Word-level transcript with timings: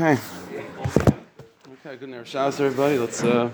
Okay. 0.00 0.18
Okay, 1.84 1.96
good 1.98 2.08
night. 2.08 2.26
Shabbos, 2.26 2.58
everybody. 2.58 2.96
Let's, 2.96 3.22
uh, 3.22 3.50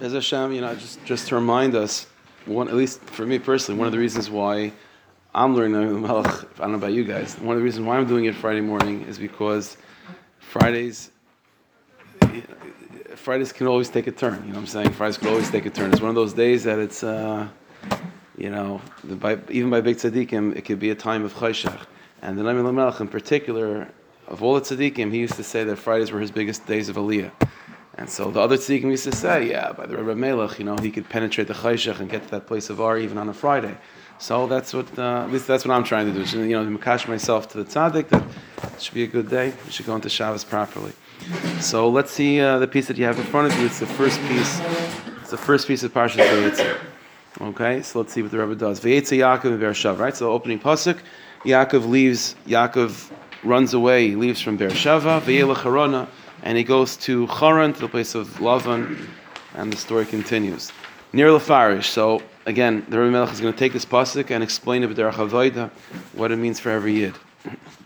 as 0.00 0.14
Hashem, 0.14 0.50
you 0.50 0.62
know, 0.62 0.74
just, 0.74 1.04
just 1.04 1.28
to 1.28 1.36
remind 1.36 1.76
us, 1.76 2.08
one, 2.44 2.66
at 2.66 2.74
least 2.74 3.00
for 3.02 3.24
me 3.24 3.38
personally, 3.38 3.78
one 3.78 3.86
of 3.86 3.92
the 3.92 4.00
reasons 4.00 4.28
why 4.28 4.72
I'm 5.32 5.54
learning 5.54 5.74
the 5.74 6.00
Melech, 6.00 6.26
I 6.26 6.62
don't 6.62 6.72
know 6.72 6.78
about 6.78 6.92
you 6.92 7.04
guys, 7.04 7.38
one 7.38 7.54
of 7.54 7.60
the 7.60 7.64
reasons 7.64 7.86
why 7.86 7.98
I'm 7.98 8.08
doing 8.08 8.24
it 8.24 8.34
Friday 8.34 8.62
morning 8.62 9.02
is 9.02 9.16
because 9.16 9.76
Fridays, 10.40 11.12
Fridays 13.14 13.52
can 13.52 13.68
always 13.68 13.88
take 13.88 14.08
a 14.08 14.12
turn. 14.12 14.40
You 14.40 14.40
know 14.40 14.54
what 14.54 14.60
I'm 14.62 14.66
saying? 14.66 14.90
Fridays 14.94 15.18
can 15.18 15.28
always 15.28 15.48
take 15.52 15.66
a 15.66 15.70
turn. 15.70 15.92
It's 15.92 16.00
one 16.00 16.08
of 16.08 16.16
those 16.16 16.32
days 16.32 16.64
that 16.64 16.80
it's, 16.80 17.04
uh, 17.04 17.46
you 18.36 18.50
know, 18.50 18.80
the, 19.04 19.14
by, 19.14 19.38
even 19.50 19.70
by 19.70 19.82
big 19.82 19.98
tzaddikim, 19.98 20.56
it 20.56 20.62
could 20.62 20.80
be 20.80 20.90
a 20.90 20.96
time 20.96 21.24
of 21.24 21.32
chayshach. 21.34 21.86
And 22.22 22.36
the 22.36 22.42
Naim 22.42 22.74
Melech 22.74 22.98
in 22.98 23.06
particular, 23.06 23.86
of 24.28 24.42
all 24.42 24.54
the 24.54 24.60
tzaddikim, 24.60 25.12
he 25.12 25.18
used 25.18 25.34
to 25.34 25.44
say 25.44 25.64
that 25.64 25.76
Fridays 25.76 26.10
were 26.12 26.20
his 26.20 26.30
biggest 26.30 26.66
days 26.66 26.88
of 26.88 26.96
aliyah. 26.96 27.32
And 27.96 28.10
so 28.10 28.30
the 28.30 28.40
other 28.40 28.56
tzaddikim 28.56 28.84
used 28.84 29.04
to 29.04 29.12
say, 29.12 29.48
yeah, 29.50 29.72
by 29.72 29.86
the 29.86 29.96
Rebbe 29.96 30.16
Melech, 30.16 30.58
you 30.58 30.64
know, 30.64 30.76
he 30.76 30.90
could 30.90 31.08
penetrate 31.08 31.46
the 31.46 31.54
chayshach 31.54 32.00
and 32.00 32.10
get 32.10 32.24
to 32.24 32.30
that 32.32 32.46
place 32.46 32.70
of 32.70 32.80
ar 32.80 32.98
even 32.98 33.18
on 33.18 33.28
a 33.28 33.34
Friday. 33.34 33.76
So 34.18 34.46
that's 34.46 34.72
what, 34.72 34.98
uh, 34.98 35.24
at 35.24 35.32
least 35.32 35.46
that's 35.46 35.64
what 35.64 35.74
I'm 35.74 35.84
trying 35.84 36.12
to 36.12 36.24
do. 36.24 36.46
You 36.46 36.62
know, 36.62 36.78
makash 36.78 37.08
myself 37.08 37.48
to 37.50 37.62
the 37.62 37.64
tzaddik 37.64 38.08
that 38.08 38.24
it 38.72 38.82
should 38.82 38.94
be 38.94 39.04
a 39.04 39.06
good 39.06 39.28
day. 39.28 39.52
We 39.64 39.70
should 39.70 39.86
go 39.86 39.94
into 39.94 40.08
Shabbos 40.08 40.44
properly. 40.44 40.92
So 41.60 41.88
let's 41.88 42.10
see 42.10 42.40
uh, 42.40 42.58
the 42.58 42.66
piece 42.66 42.86
that 42.88 42.98
you 42.98 43.04
have 43.04 43.18
in 43.18 43.24
front 43.24 43.52
of 43.52 43.58
you. 43.58 43.66
It's 43.66 43.80
the 43.80 43.86
first 43.86 44.20
piece. 44.22 44.60
It's 45.20 45.30
the 45.30 45.36
first 45.36 45.66
piece 45.66 45.82
of 45.82 45.92
Parshas 45.92 46.26
Vayetzei. 46.26 46.78
Okay, 47.40 47.82
so 47.82 48.00
let's 48.00 48.12
see 48.12 48.22
what 48.22 48.30
the 48.30 48.38
Rebbe 48.38 48.54
does. 48.54 48.80
Vayetzei 48.80 49.18
Yaakov 49.18 49.46
and 49.46 49.60
Beershav. 49.60 49.98
Right. 49.98 50.16
So 50.16 50.30
opening 50.30 50.58
pasuk, 50.58 50.98
Yaakov 51.44 51.88
leaves. 51.88 52.36
Yaakov 52.46 53.10
runs 53.44 53.74
away. 53.74 54.08
He 54.08 54.16
leaves 54.16 54.40
from 54.40 54.58
Beersheva. 54.58 55.20
Vayelech 55.20 55.56
Harana, 55.56 56.08
and 56.42 56.58
he 56.58 56.64
goes 56.64 56.96
to 56.98 57.26
Haran, 57.26 57.72
to 57.74 57.80
the 57.80 57.88
place 57.88 58.14
of 58.14 58.28
Lavan, 58.38 59.06
and 59.54 59.72
the 59.72 59.76
story 59.76 60.06
continues. 60.06 60.72
Near 61.12 61.28
Lefarish. 61.28 61.84
So 61.84 62.22
again, 62.46 62.84
the 62.88 62.98
Rebbe 62.98 63.12
Melech 63.12 63.32
is 63.32 63.40
going 63.40 63.52
to 63.52 63.58
take 63.58 63.72
this 63.72 63.84
pasuk 63.84 64.30
and 64.30 64.42
explain 64.42 64.82
it 64.82 64.90
Havoida, 64.90 65.70
what 66.14 66.32
it 66.32 66.36
means 66.36 66.60
for 66.60 66.70
every 66.70 66.94
yid. 66.94 67.14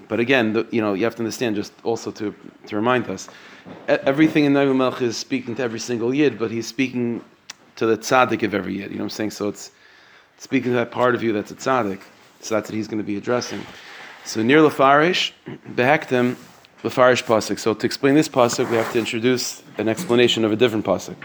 But 0.08 0.20
again, 0.20 0.54
the, 0.54 0.66
you 0.70 0.80
know, 0.80 0.94
you 0.94 1.04
have 1.04 1.14
to 1.16 1.20
understand, 1.20 1.56
just 1.56 1.72
also 1.84 2.10
to, 2.12 2.34
to 2.66 2.76
remind 2.76 3.08
us, 3.08 3.28
everything 3.86 4.46
in 4.46 4.54
Navi 4.54 4.74
Melch 4.74 5.02
is 5.02 5.16
speaking 5.16 5.54
to 5.56 5.62
every 5.62 5.78
single 5.78 6.14
yid, 6.14 6.38
but 6.38 6.50
he's 6.50 6.66
speaking 6.66 7.22
to 7.76 7.86
the 7.86 7.98
tzaddik 7.98 8.42
of 8.42 8.54
every 8.54 8.78
yid. 8.78 8.90
You 8.90 8.96
know 8.96 9.04
what 9.04 9.12
I'm 9.12 9.16
saying? 9.16 9.32
So 9.32 9.48
it's 9.48 9.72
speaking 10.38 10.70
to 10.72 10.76
that 10.76 10.90
part 10.90 11.14
of 11.14 11.22
you 11.22 11.32
that's 11.32 11.50
a 11.50 11.54
tzaddik. 11.54 12.00
So 12.40 12.54
that's 12.54 12.70
what 12.70 12.74
he's 12.74 12.88
going 12.88 12.98
to 12.98 13.04
be 13.04 13.16
addressing. 13.16 13.60
So 14.28 14.42
near 14.42 14.58
Lefarish, 14.58 15.32
Behektim, 15.74 16.36
Lefarish 16.82 17.24
pasuk. 17.24 17.58
So 17.58 17.72
to 17.72 17.86
explain 17.86 18.14
this 18.14 18.28
pasuk, 18.28 18.70
we 18.70 18.76
have 18.76 18.92
to 18.92 18.98
introduce 18.98 19.62
an 19.78 19.88
explanation 19.88 20.44
of 20.44 20.52
a 20.52 20.56
different 20.56 20.84
pasuk. 20.84 21.16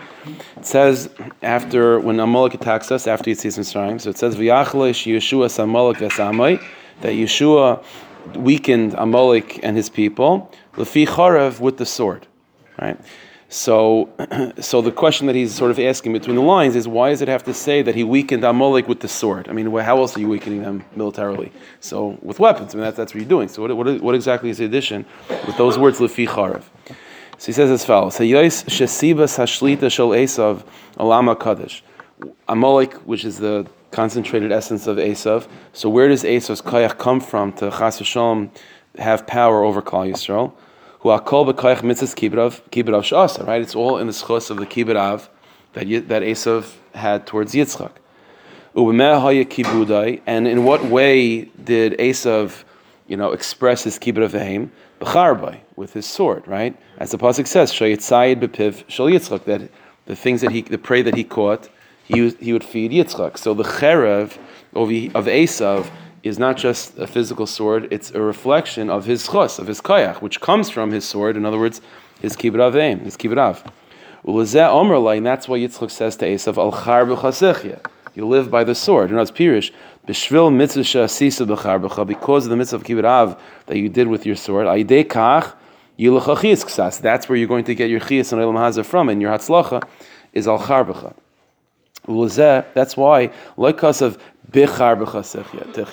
It 0.56 0.66
says 0.66 1.10
after 1.42 2.00
when 2.00 2.22
Amalek 2.22 2.54
attacks 2.54 2.94
us 2.94 3.06
after 3.06 3.30
Yitzis 3.30 3.60
Mitzrayim. 3.60 4.00
So 4.00 4.10
it 4.10 4.18
says 4.18 4.38
V'yachlesh 4.38 5.14
Yeshua 5.14 5.48
Samalek 5.48 5.98
Esamai 5.98 6.66
that 7.02 7.12
Yeshua 7.12 7.84
weakened 8.38 8.96
Amalek 8.98 9.60
and 9.64 9.76
his 9.76 9.90
people, 9.90 10.50
Lefi 10.76 11.06
Charev 11.06 11.60
with 11.60 11.76
the 11.76 11.86
sword, 11.86 12.26
right? 12.82 12.98
So, 13.54 14.10
so 14.60 14.82
the 14.82 14.92
question 14.92 15.28
that 15.28 15.36
he's 15.36 15.54
sort 15.54 15.70
of 15.70 15.80
asking 15.80 16.14
between 16.14 16.38
the 16.38 16.42
lines 16.42 16.76
is, 16.76 16.88
why 16.88 17.12
does 17.12 17.22
it 17.22 17.28
have 17.28 17.44
to 17.44 17.54
say 17.54 17.84
that 17.84 17.94
he 17.94 18.04
weakened 18.04 18.44
Amalek 18.44 18.88
with 18.88 19.02
the 19.02 19.08
sword? 19.08 19.48
I 19.48 19.52
mean, 19.52 19.70
how 19.72 20.00
else 20.00 20.18
are 20.18 20.20
you 20.20 20.28
weakening 20.28 20.64
them 20.64 20.84
militarily? 20.96 21.52
So, 21.80 22.18
with 22.24 22.40
weapons. 22.40 22.74
I 22.74 22.78
mean, 22.78 22.86
that's, 22.86 22.98
that's 22.98 23.14
what 23.14 23.22
you're 23.22 23.30
doing. 23.30 23.48
So, 23.50 23.62
what, 23.62 23.78
what, 23.78 24.02
what 24.02 24.16
exactly 24.16 24.50
is 24.50 24.58
the 24.58 24.66
addition 24.66 25.06
with 25.46 25.56
those 25.56 25.78
words, 25.78 26.00
Lefi 26.00 26.28
Charev? 26.28 26.64
So 27.38 27.46
he 27.46 27.52
says 27.52 27.70
as 27.70 27.86
follows: 27.86 28.18
Hayos 28.18 28.64
shesibas 28.66 29.38
hashlita 29.38 29.92
shel 29.92 30.10
Esav 30.10 30.64
alama 30.98 31.36
kaddish. 31.36 31.84
Amalek, 32.48 32.94
which 33.06 33.24
is 33.24 33.38
the 33.38 33.68
concentrated 33.92 34.52
essence 34.52 34.88
of 34.88 34.98
Esav. 34.98 35.48
So 35.74 35.90
where 35.90 36.08
does 36.08 36.24
Esav's 36.24 36.62
kayach 36.62 36.98
come 36.98 37.20
from 37.20 37.54
to 37.54 37.70
chas 37.70 38.02
have 38.98 39.28
power 39.28 39.64
over 39.64 39.82
Klal 39.84 40.12
Yisrael? 40.12 40.54
Who 41.04 41.10
akol 41.10 41.54
b'kayach 41.54 41.82
mitzvahs 41.82 42.16
kibbutav 42.16 42.62
kibbutav 42.70 43.04
shasa. 43.04 43.46
Right, 43.46 43.62
it's 43.62 43.76
all 43.76 43.98
in 43.98 44.08
the 44.08 44.14
schos 44.14 44.50
of 44.50 44.56
the 44.56 44.66
kibbutav 44.66 45.28
that 45.74 45.86
that 46.08 46.22
Esav 46.24 46.76
had 46.96 47.28
towards 47.28 47.54
Yitzchak. 47.54 47.92
kibudai, 48.74 50.22
And 50.26 50.48
in 50.48 50.64
what 50.64 50.86
way 50.86 51.42
did 51.62 51.98
Esav, 52.00 52.64
you 53.06 53.18
know, 53.18 53.34
express 53.34 53.84
his 53.84 53.98
of 53.98 54.34
aim? 54.34 54.72
B'charbai, 55.02 55.60
with 55.76 55.92
his 55.92 56.06
sword, 56.06 56.48
right? 56.48 56.74
As 56.98 57.12
the 57.12 57.18
pasuk 57.18 57.48
says, 57.48 57.74
shayitzayid 57.74 58.40
b'piv 58.40 58.86
shal 58.88 59.08
Yitzchak, 59.08 59.44
that 59.44 59.70
the 60.06 60.16
things 60.16 60.40
that 60.40 60.52
he, 60.52 60.62
the 60.62 60.78
prey 60.78 61.02
that 61.02 61.16
he 61.16 61.26
caught, 61.26 61.68
he, 62.06 62.30
he 62.30 62.54
would 62.54 62.64
feed 62.64 62.92
Yitzchak. 62.92 63.38
So 63.38 63.54
the 63.54 63.64
cherev 63.64 64.38
of, 64.74 64.90
of 65.16 65.26
Esav 65.26 65.92
is 66.24 66.40
not 66.40 66.56
just 66.56 66.98
a 66.98 67.06
physical 67.06 67.46
sword, 67.46 67.88
it's 67.92 68.12
a 68.12 68.22
reflection 68.22 68.90
of 68.90 69.06
his 69.06 69.28
chos, 69.28 69.60
of 69.60 69.68
his 69.68 69.82
kayach, 69.82 70.22
which 70.22 70.40
comes 70.40 70.70
from 70.70 70.92
his 70.92 71.04
sword, 71.06 71.36
in 71.36 71.46
other 71.46 71.60
words, 71.60 71.82
his 72.22 72.36
kibbut 72.38 72.76
aim, 72.76 73.00
his 73.00 73.18
kibbut 73.18 73.38
av. 73.38 73.64
And 74.26 75.26
that's 75.26 75.50
why 75.50 75.58
Yitzchak 75.60 75.92
says 75.92 76.16
to 76.16 76.26
Esav, 76.26 76.58
Al 76.58 76.72
char 76.72 77.06
You 78.16 78.26
live 78.26 78.50
by 78.50 78.64
the 78.64 78.74
sword. 78.74 79.10
And 79.10 79.20
that's 79.20 79.32
Pirish, 79.32 79.72
Bishvil 80.08 80.54
mitzvah 80.54 81.10
sisa 81.10 81.46
b'char 81.46 82.08
because 82.08 82.46
of 82.46 82.50
the 82.50 82.56
mitzvah 82.56 82.78
of 82.78 82.84
kibbut 82.84 83.04
av 83.04 83.42
that 83.66 83.78
you 83.78 83.90
did 83.90 84.08
with 84.08 84.26
your 84.26 84.38
sword. 84.38 84.66
Aidei 84.68 85.06
kach, 85.06 85.54
That's 87.02 87.28
where 87.28 87.38
you're 87.38 87.48
going 87.50 87.66
to 87.66 87.76
get 87.76 87.90
your 87.90 88.00
chiyas 88.00 88.32
and 88.32 88.42
elam 88.42 88.56
hazah 88.56 88.86
from, 88.86 89.10
and 89.10 89.22
your 89.22 89.32
hatzlacha 89.32 89.84
is 90.32 90.48
al 90.48 90.66
char 90.66 91.14
that's 92.06 92.98
why, 92.98 93.32
like 93.56 93.84
us 93.84 94.02
of 94.02 94.18
bichar 94.54 94.98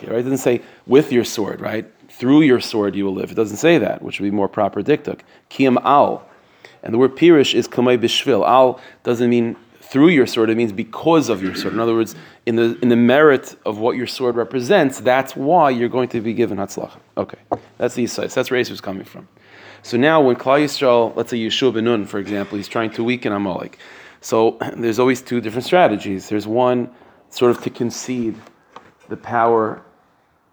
right? 0.09 0.19
It 0.19 0.23
doesn't 0.23 0.39
say 0.39 0.63
with 0.87 1.11
your 1.11 1.25
sword, 1.25 1.61
right? 1.61 1.91
Through 2.09 2.43
your 2.43 2.61
sword 2.61 2.95
you 2.95 3.05
will 3.05 3.15
live. 3.15 3.33
It 3.33 3.35
doesn't 3.35 3.57
say 3.57 3.79
that, 3.79 4.03
which 4.03 4.21
would 4.21 4.27
be 4.27 4.31
more 4.31 4.49
proper 4.49 4.83
diktuk. 4.83 5.21
Kiyam 5.51 5.83
al. 5.83 6.27
And 6.83 6.95
the 6.95 6.99
word 6.99 7.17
pirish 7.17 7.55
is 7.55 7.67
kamay 7.67 7.99
bishvil. 7.99 8.47
Al 8.47 8.81
doesn't 9.03 9.29
mean 9.29 9.57
through 9.81 10.09
your 10.09 10.27
sword, 10.27 10.51
it 10.51 10.57
means 10.57 10.71
because 10.71 11.29
of 11.29 11.43
your 11.43 11.55
sword. 11.57 11.75
In 11.75 11.81
other 11.81 11.95
words, 11.95 12.15
in 12.47 12.55
the 12.55 12.79
in 12.81 12.91
the 12.91 12.97
merit 12.97 13.57
of 13.67 13.79
what 13.79 13.97
your 13.97 14.07
sword 14.07 14.37
represents, 14.37 15.01
that's 15.01 15.35
why 15.35 15.71
you're 15.71 15.89
going 15.89 16.09
to 16.11 16.21
be 16.21 16.33
given 16.33 16.59
hatzlach. 16.59 16.93
Okay, 17.17 17.39
that's 17.77 17.95
the 17.95 18.05
Yisais. 18.05 18.33
That's 18.33 18.51
where 18.51 18.61
is 18.61 18.81
coming 18.81 19.05
from. 19.05 19.27
So 19.83 19.97
now, 19.97 20.21
when 20.21 20.37
Klal 20.37 20.63
Yisrael, 20.63 21.17
let's 21.17 21.31
say 21.31 21.39
Yeshua 21.39 21.75
ben 21.75 21.85
Nun, 21.85 22.05
for 22.05 22.19
example, 22.19 22.57
he's 22.57 22.69
trying 22.69 22.91
to 22.91 23.03
weaken 23.03 23.33
Amalek. 23.33 23.79
So 24.21 24.59
there's 24.77 24.99
always 24.99 25.23
two 25.23 25.41
different 25.41 25.65
strategies. 25.65 26.29
There's 26.29 26.47
one 26.47 26.91
sort 27.31 27.51
of 27.53 27.63
to 27.63 27.71
concede 27.71 28.37
the 29.09 29.17
power 29.17 29.83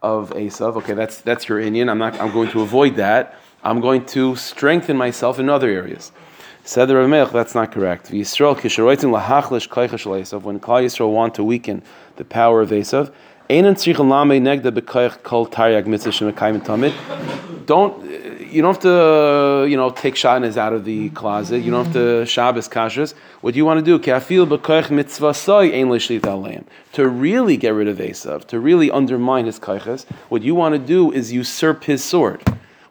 of 0.02 0.30
Esav. 0.32 0.76
Okay, 0.78 0.94
that's 0.94 1.22
that's 1.22 1.50
your 1.50 1.60
Indian. 1.60 1.90
I'm 1.90 1.98
not. 1.98 2.20
I'm 2.22 2.32
going 2.32 2.50
to 2.52 2.62
avoid 2.62 2.96
that. 2.96 3.36
I'm 3.64 3.82
going 3.82 4.06
to 4.08 4.36
strengthen 4.36 4.96
myself 4.98 5.40
in 5.40 5.50
other 5.50 5.70
areas. 5.70 6.12
Said 6.64 6.86
the 6.86 6.94
Ramelech, 6.96 7.32
that's 7.32 7.56
not 7.56 7.72
correct. 7.72 8.10
When 8.10 8.22
Klal 8.24 8.44
Yisrael 10.84 11.12
want 11.12 11.36
to 11.36 11.44
weaken 11.44 11.82
the 12.18 12.26
power 12.26 12.62
of 12.62 12.70
Esav, 12.72 13.12
don't 17.66 18.04
you 18.52 18.62
don't 18.62 18.74
have 18.74 18.84
to, 18.84 19.68
you 19.70 19.78
know, 19.78 19.90
take 19.90 20.16
shadnas 20.16 20.58
out 20.58 20.74
of 20.74 20.86
the 20.86 21.10
closet. 21.10 21.60
You 21.60 21.72
don't 21.72 21.86
have 21.86 21.94
to 21.94 22.26
Shabbos 22.26 22.68
kashas. 22.68 23.14
What 23.42 23.56
you 23.56 23.66
want 23.66 23.84
to 23.84 23.86
do, 23.86 24.00
To 26.94 27.08
really 27.08 27.58
get 27.58 27.70
rid 27.70 27.88
of 27.88 27.98
Esav, 27.98 28.46
to 28.48 28.60
really 28.60 28.92
undermine 28.92 29.46
his 29.46 29.60
kaiches, 29.60 30.06
what 30.30 30.42
you 30.42 30.56
want 30.56 30.74
to 30.74 30.80
do 30.80 31.12
is 31.12 31.32
usurp 31.32 31.84
his 31.84 32.04
sword. 32.04 32.42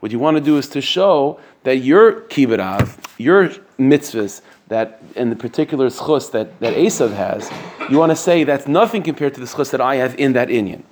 What 0.00 0.12
you 0.12 0.18
want 0.18 0.36
to 0.36 0.42
do 0.42 0.58
is 0.58 0.68
to 0.70 0.80
show 0.80 1.40
that 1.64 1.78
your 1.78 2.20
kibbutav, 2.22 2.96
your 3.18 3.48
mitzvahs, 3.78 4.40
that 4.68 5.00
in 5.14 5.30
the 5.30 5.36
particular 5.36 5.88
schus 5.88 6.30
that, 6.32 6.58
that 6.60 6.74
Esav 6.74 7.12
has, 7.14 7.50
you 7.90 7.98
want 7.98 8.10
to 8.10 8.16
say 8.16 8.44
that's 8.44 8.66
nothing 8.66 9.02
compared 9.02 9.34
to 9.34 9.40
the 9.40 9.46
schus 9.46 9.70
that 9.70 9.80
I 9.80 9.96
have 9.96 10.18
in 10.18 10.32
that 10.34 10.48
inyan. 10.48 10.82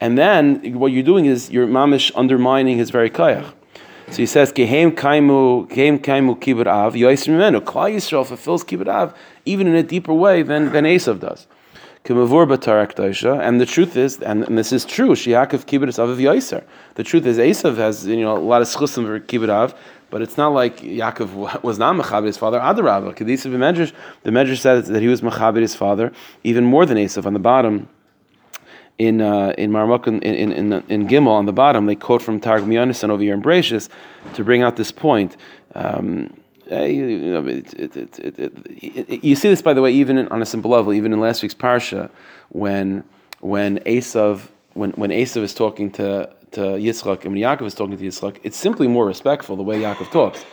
And 0.00 0.18
then 0.18 0.78
what 0.78 0.92
you're 0.92 1.02
doing 1.02 1.26
is 1.26 1.50
you're 1.50 1.66
mamish 1.66 2.12
undermining 2.14 2.76
his 2.78 2.90
very 2.90 3.10
kayach. 3.10 3.52
So 4.10 4.18
he 4.18 4.26
says, 4.26 4.52
Gehem 4.52 4.92
kaimu, 4.92 5.68
gehem 5.68 5.98
kaimu 5.98 6.38
kibbut 6.38 6.66
av, 6.66 6.94
yois 6.94 7.26
mimenu. 7.26 7.60
Klal 7.60 7.92
Yisrael 7.92 8.24
fulfills 8.24 8.62
kibbut 8.62 8.88
av 8.88 9.14
even 9.44 9.66
in 9.66 9.74
a 9.74 9.82
deeper 9.82 10.14
way 10.14 10.42
than, 10.42 10.70
than 10.72 10.84
Esav 10.84 11.20
does. 11.20 11.46
And 12.08 12.16
the 13.60 13.66
truth 13.66 13.96
is, 13.96 14.20
and, 14.20 14.44
and 14.44 14.56
this 14.56 14.72
is 14.72 14.84
true, 14.84 15.10
Shiakov 15.10 15.66
kibbut 15.66 15.98
av 15.98 16.08
of 16.08 16.18
Yoiser. 16.18 16.62
The 16.94 17.02
truth 17.02 17.26
is, 17.26 17.36
Esav 17.38 17.76
has 17.78 18.06
you 18.06 18.20
know 18.20 18.36
a 18.36 18.38
lot 18.38 18.62
of 18.62 18.68
schusim 18.68 19.06
for 19.06 19.18
kibbut 19.18 19.48
av, 19.48 19.74
but 20.10 20.22
it's 20.22 20.36
not 20.36 20.52
like 20.52 20.78
Yaakov 20.78 21.64
was 21.64 21.80
not 21.80 21.96
Machabit 21.96 22.26
his 22.26 22.36
father. 22.36 22.60
Adarabah, 22.60 23.16
Kedisa 23.16 23.50
the 24.22 24.30
Medrash 24.30 24.58
says 24.58 24.86
that 24.86 25.02
he 25.02 25.08
was 25.08 25.20
Machabit 25.20 25.62
his 25.62 25.74
father 25.74 26.12
even 26.44 26.64
more 26.64 26.86
than 26.86 26.96
Esav. 26.96 27.26
On 27.26 27.32
the 27.32 27.40
bottom, 27.40 27.88
in 28.98 29.20
uh, 29.20 29.52
in 29.58 29.70
Marmuk 29.70 30.06
in, 30.06 30.22
in, 30.22 30.52
in, 30.52 30.72
in 30.88 31.06
Gimel 31.06 31.28
on 31.28 31.46
the 31.46 31.52
bottom, 31.52 31.86
they 31.86 31.96
quote 31.96 32.22
from 32.22 32.40
Targum 32.40 32.70
Yonasan 32.70 33.10
over 33.10 33.22
here 33.22 33.34
in 33.34 33.42
Brachus 33.42 33.88
to 34.34 34.44
bring 34.44 34.62
out 34.62 34.76
this 34.76 34.90
point. 34.90 35.36
Um, 35.74 36.32
you, 36.68 37.64
see 39.36 39.48
this, 39.48 39.62
by 39.62 39.72
the 39.72 39.82
way, 39.82 39.92
even 39.92 40.26
on 40.28 40.42
a 40.42 40.46
simple 40.46 40.70
level, 40.70 40.92
even 40.92 41.12
in 41.12 41.20
last 41.20 41.42
week's 41.42 41.54
parsha, 41.54 42.10
when 42.48 43.04
when 43.40 43.78
Esav 43.80 44.48
when 44.74 44.90
when 44.92 45.10
Esav 45.10 45.42
is 45.42 45.54
talking 45.54 45.90
to 45.92 46.30
to 46.52 46.60
Yitzchak 46.60 47.24
and 47.24 47.34
when 47.34 47.42
Yaakov 47.42 47.66
is 47.66 47.74
talking 47.74 47.96
to 47.96 48.04
Yitzchak, 48.04 48.38
it's 48.42 48.56
simply 48.56 48.88
more 48.88 49.06
respectful 49.06 49.56
the 49.56 49.62
way 49.62 49.80
Yaakov 49.80 50.10
talks. 50.10 50.44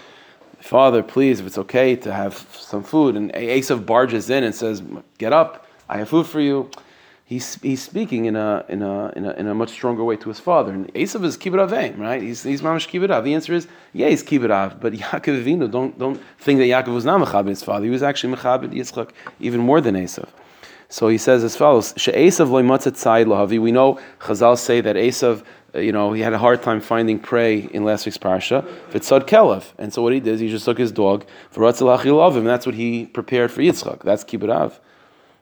Father, 0.59 1.01
please, 1.01 1.39
if 1.39 1.47
it's 1.47 1.57
okay 1.57 1.95
to 1.95 2.13
have 2.13 2.47
some 2.53 2.83
food, 2.83 3.15
and 3.15 3.33
Esav 3.33 3.85
barges 3.85 4.29
in 4.29 4.43
and 4.43 4.53
says, 4.53 4.83
"Get 5.17 5.33
up, 5.33 5.65
I 5.89 5.97
have 5.97 6.09
food 6.09 6.27
for 6.27 6.41
you." 6.41 6.69
He's, 7.33 7.55
he's 7.55 7.81
speaking 7.81 8.25
in 8.25 8.35
a, 8.35 8.63
in, 8.69 8.81
a, 8.81 9.09
in, 9.15 9.25
a, 9.25 9.31
in 9.31 9.47
a 9.47 9.55
much 9.55 9.69
stronger 9.69 10.03
way 10.03 10.15
to 10.17 10.29
his 10.29 10.39
father. 10.39 10.71
And 10.71 10.93
Esav 10.93 11.23
is 11.23 11.37
kibbut 11.37 11.67
avim, 11.67 11.97
right? 11.97 12.21
He's, 12.21 12.43
he's 12.43 12.61
mamash 12.61 12.87
kibbut 12.87 13.09
av. 13.09 13.23
The 13.23 13.33
answer 13.33 13.53
is, 13.53 13.67
yeah, 13.91 14.09
he's 14.09 14.23
kibbut 14.23 14.51
av, 14.51 14.79
but 14.79 14.93
Yaakov 15.01 15.43
Avinu, 15.43 15.69
don't, 15.69 15.97
don't 15.97 16.21
think 16.37 16.59
that 16.59 16.65
Yaakov 16.65 16.93
was 16.93 17.05
not 17.05 17.19
mechabit 17.25 17.49
his 17.49 17.63
father. 17.63 17.85
He 17.85 17.91
was 17.91 18.03
actually 18.03 18.35
mechabit 18.35 18.71
Yitzchak 18.71 19.09
even 19.39 19.61
more 19.61 19.81
than 19.81 19.95
Esav. 19.95 20.29
So 20.89 21.07
he 21.07 21.17
says 21.17 21.43
as 21.43 21.55
follows: 21.55 21.95
She'esav 21.97 22.51
loy 22.51 22.61
matzat 22.61 23.25
lahavi. 23.25 23.59
We 23.59 23.71
know 23.71 23.99
Chazal 24.19 24.55
say 24.59 24.79
that 24.81 24.95
Esav, 24.95 25.43
uh, 25.73 25.79
you 25.79 25.91
know, 25.91 26.13
he 26.13 26.21
had 26.21 26.33
a 26.33 26.37
hard 26.37 26.61
time 26.61 26.81
finding 26.81 27.17
prey 27.17 27.67
in 27.73 27.83
last 27.83 28.05
week's 28.05 28.19
parsha. 28.19 28.61
V'tzad 28.91 29.21
kelev, 29.21 29.65
and 29.79 29.91
so 29.91 30.03
what 30.03 30.13
he 30.13 30.19
did 30.19 30.35
is 30.35 30.39
he 30.39 30.49
just 30.49 30.65
took 30.65 30.77
his 30.77 30.91
dog 30.91 31.25
for 31.49 31.63
him. 31.63 32.43
That's 32.45 32.65
what 32.67 32.75
he 32.75 33.07
prepared 33.07 33.49
for 33.51 33.61
Yitzchak. 33.61 34.03
That's 34.03 34.23
kibbut 34.23 34.53
av. 34.53 34.79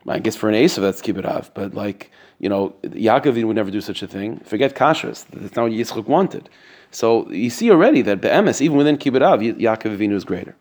I 0.08 0.20
guess 0.20 0.36
for 0.36 0.50
an 0.50 0.56
Esav 0.56 0.82
that's 0.82 1.02
kibbut 1.02 1.26
av, 1.26 1.52
but 1.54 1.74
like 1.74 2.12
you 2.40 2.50
know, 2.50 2.74
Yaakov 2.84 3.44
would 3.44 3.56
never 3.56 3.70
do 3.70 3.82
such 3.82 4.02
a 4.02 4.08
thing. 4.08 4.40
Forget 4.40 4.76
kashrus. 4.76 5.26
That's 5.32 5.56
not 5.56 5.64
what 5.64 5.72
Yitzchak 5.74 6.08
wanted. 6.08 6.50
So 6.90 7.30
you 7.30 7.52
see 7.52 7.70
already 7.70 8.02
that 8.02 8.20
be'emes, 8.20 8.62
even 8.62 8.78
within 8.78 8.98
kibbut 8.98 9.22
av, 9.22 9.42
Yaakov 9.42 9.98
Avinu 9.98 10.14
is 10.14 10.26
greater. 10.26 10.56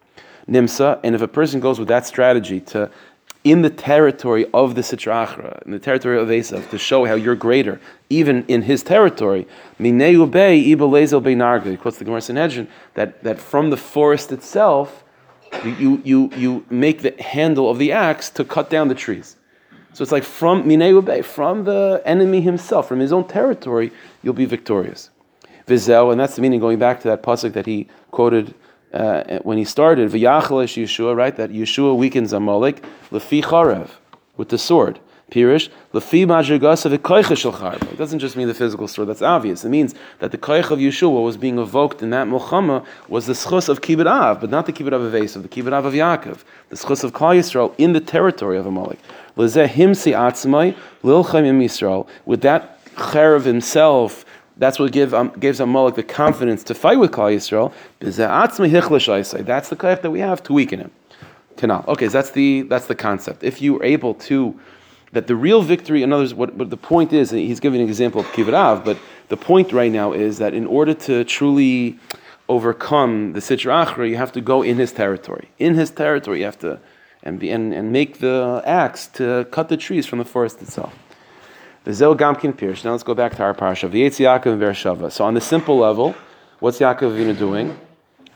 Nimsa, 0.47 1.01
and 1.03 1.15
if 1.15 1.23
a 1.23 1.29
person 1.29 1.59
goes 1.59 1.79
with 1.79 1.89
that 1.89 2.07
strategy 2.07 2.61
to 2.61 2.91
in 3.43 3.63
the 3.63 3.71
territory 3.71 4.45
of 4.53 4.75
the 4.75 4.83
Sitra 4.83 5.27
Achra, 5.27 5.63
in 5.65 5.71
the 5.71 5.79
territory 5.79 6.19
of 6.19 6.29
Esav, 6.29 6.69
to 6.71 6.77
show 6.77 7.07
how 7.07 7.15
you're 7.15 7.35
greater, 7.35 7.81
even 8.11 8.45
in 8.49 8.63
his 8.63 8.83
territory. 8.83 9.47
Mineu 9.79 10.31
Bey 10.31 10.63
Ibelezel 10.63 11.23
Beinarga. 11.23 11.71
He 11.71 11.79
quotes 11.79 11.97
the 11.97 12.05
Gemara 12.05 12.21
Sanhedrin 12.21 12.69
that, 12.95 13.23
that 13.25 13.39
from 13.39 13.71
the 13.71 13.79
forest 13.79 14.31
itself, 14.31 15.03
you, 15.64 16.00
you, 16.05 16.31
you 16.37 16.64
make 16.70 17.02
the 17.02 17.14
handle 17.20 17.70
of 17.70 17.79
the 17.79 17.93
axe 17.93 18.31
to 18.31 18.44
cut 18.44 18.70
down 18.70 18.88
the 18.88 18.94
trees. 18.94 19.37
So 19.93 20.02
it's 20.02 20.12
like 20.12 20.23
from 20.23 20.64
Minei 20.64 21.25
from 21.25 21.64
the 21.64 22.02
enemy 22.05 22.41
himself, 22.41 22.88
from 22.88 23.00
his 23.00 23.12
own 23.12 23.26
territory, 23.26 23.91
you'll 24.23 24.35
be 24.35 24.44
victorious. 24.44 25.11
Vizel, 25.67 26.11
and 26.11 26.20
that's 26.20 26.37
the 26.37 26.43
meaning 26.43 26.61
going 26.61 26.79
back 26.79 27.00
to 27.02 27.08
that 27.08 27.23
pasuk 27.23 27.52
that 27.52 27.67
he 27.67 27.88
quoted 28.11 28.55
uh, 28.93 29.38
when 29.41 29.56
he 29.56 29.64
started, 29.64 30.11
V'yachalesh 30.11 30.82
Yeshua, 30.82 31.17
right? 31.17 31.37
That 31.37 31.50
Yeshua 31.50 31.96
weakens 31.96 32.32
Amalek, 32.32 32.82
lefi 33.11 33.43
charev, 33.43 33.91
with 34.37 34.49
the 34.49 34.58
sword. 34.58 34.99
Pirish, 35.31 35.71
It 37.93 37.99
doesn't 37.99 38.19
just 38.19 38.37
mean 38.37 38.49
the 38.49 38.55
physical 38.55 38.88
sword, 38.88 39.09
that's 39.09 39.23
obvious. 39.23 39.65
It 39.65 39.69
means 39.69 39.94
that 40.19 40.32
the 40.32 40.38
koich 40.38 40.71
of 40.71 40.79
Yeshua 40.79 41.25
was 41.25 41.37
being 41.37 41.59
evoked 41.59 42.03
in 42.03 42.11
that 42.11 42.27
milchama 42.27 42.85
was 43.09 43.27
the 43.27 43.32
schus 43.32 43.69
of 43.69 43.81
Kibbut 43.81 44.06
Av, 44.06 44.41
but 44.41 44.50
not 44.50 44.67
the 44.67 44.73
Kibbut 44.73 44.93
Av 44.93 45.00
of 45.00 45.12
Esav, 45.12 45.43
the 45.43 45.49
Kibbut 45.49 45.73
Av 45.73 45.85
of 45.85 45.94
Yaakov, 45.94 46.44
the 46.69 46.77
schus 46.77 47.05
of 47.05 47.12
Klal 47.12 47.37
Yisrael 47.38 47.75
in 47.79 47.93
the 47.93 48.00
territory 48.00 48.59
of 48.59 48.67
Amalek. 48.67 48.99
Lezeh 49.37 49.69
Yisrael. 51.61 52.06
With 52.27 52.41
that 52.43 52.85
cherev 52.94 53.44
himself, 53.44 54.25
that's 54.56 54.79
what 54.79 54.93
give, 54.93 55.15
um, 55.15 55.32
gives 55.41 55.61
Amalek 55.61 55.94
the 55.94 56.03
confidence 56.03 56.62
to 56.65 56.75
fight 56.75 56.99
with 56.99 57.12
Klal 57.12 57.35
Yisrael. 57.35 57.73
That's 58.00 59.69
the 59.69 59.77
koich 59.77 60.03
that 60.03 60.11
we 60.11 60.21
have 60.21 60.43
to 60.43 60.53
weaken 60.53 60.81
him. 60.81 60.91
Okay, 61.62 62.06
so 62.06 62.12
that's 62.12 62.31
the 62.31 62.62
that's 62.62 62.87
the 62.87 62.94
concept. 62.94 63.43
If 63.43 63.61
you 63.61 63.79
are 63.79 63.85
able 63.85 64.15
to 64.15 64.59
that 65.12 65.27
the 65.27 65.37
real 65.37 65.62
victory, 65.62 66.03
in 66.03 66.12
others, 66.12 66.35
what, 66.35 66.55
what 66.55 66.71
the 66.71 66.77
point 66.77 67.12
is, 67.12 67.31
he's 67.31 67.61
giving 67.61 67.81
an 67.81 67.89
example 67.89 68.21
of 68.21 68.27
Kibbut 68.29 68.85
but 68.85 68.99
the 69.29 69.37
point 69.37 69.73
right 69.73 69.91
now 69.91 70.12
is 70.12 70.39
that 70.39 70.55
in 70.55 70.67
order 70.67 70.95
to 70.95 71.25
truly 71.25 71.99
overcome 72.49 73.33
the 73.33 73.41
Sitra 73.41 73.87
Achra, 73.87 74.09
you 74.09 74.17
have 74.17 74.33
to 74.33 74.41
go 74.41 74.62
in 74.62 74.79
his 74.79 74.93
territory. 74.93 75.51
In 75.59 75.75
his 75.75 75.91
territory, 75.91 76.41
you 76.41 76.45
have 76.45 76.59
to 76.61 76.81
and, 77.23 77.39
be, 77.39 77.51
and, 77.51 77.73
and 77.73 77.93
make 77.93 78.19
the 78.19 78.62
axe 78.65 79.07
to 79.09 79.47
cut 79.51 79.69
the 79.69 79.77
trees 79.77 80.07
from 80.07 80.19
the 80.19 80.25
forest 80.25 80.62
itself. 80.62 80.95
The 81.85 81.95
Zel 81.95 82.17
Gamkin 82.17 82.53
Pirsh. 82.55 82.85
Now 82.85 82.93
let's 82.93 83.03
go 83.03 83.15
back 83.15 83.37
to 83.37 83.43
our 83.43 83.55
parsha. 83.55 83.91
The 83.91 84.03
Yaakov 84.03 84.59
and. 84.59 85.13
So 85.13 85.25
on 85.25 85.35
the 85.35 85.41
simple 85.41 85.79
level, 85.79 86.15
what's 86.61 86.79
Yaakov 86.79 87.17
Avinu 87.17 87.39
doing? 87.39 87.79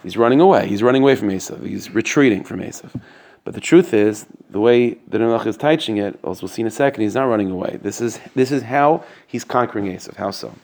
He's 0.03 0.17
running 0.17 0.41
away. 0.41 0.67
He's 0.69 0.83
running 0.83 1.03
away 1.03 1.17
from 1.17 1.29
Esav. 1.29 1.67
He's 1.67 1.91
retreating 1.91 2.45
from 2.45 2.61
Esav. 2.61 3.01
But 3.45 3.53
the 3.53 3.61
truth 3.61 3.93
is, 3.93 4.27
the 4.49 4.61
way 4.61 4.95
the 5.07 5.19
Melech 5.19 5.47
is 5.47 5.57
teaching 5.57 5.99
it, 5.99 6.19
as 6.27 6.41
we'll 6.41 6.49
see 6.49 6.63
in 6.63 6.67
a 6.67 6.71
second, 6.71 7.03
he's 7.03 7.15
not 7.15 7.25
running 7.25 7.51
away. 7.51 7.79
This 7.83 8.01
is, 8.01 8.19
this 8.35 8.51
is 8.51 8.63
how 8.63 9.05
he's 9.27 9.45
conquering 9.45 9.85
Esav. 9.87 10.17
How 10.17 10.31
so? 10.31 10.55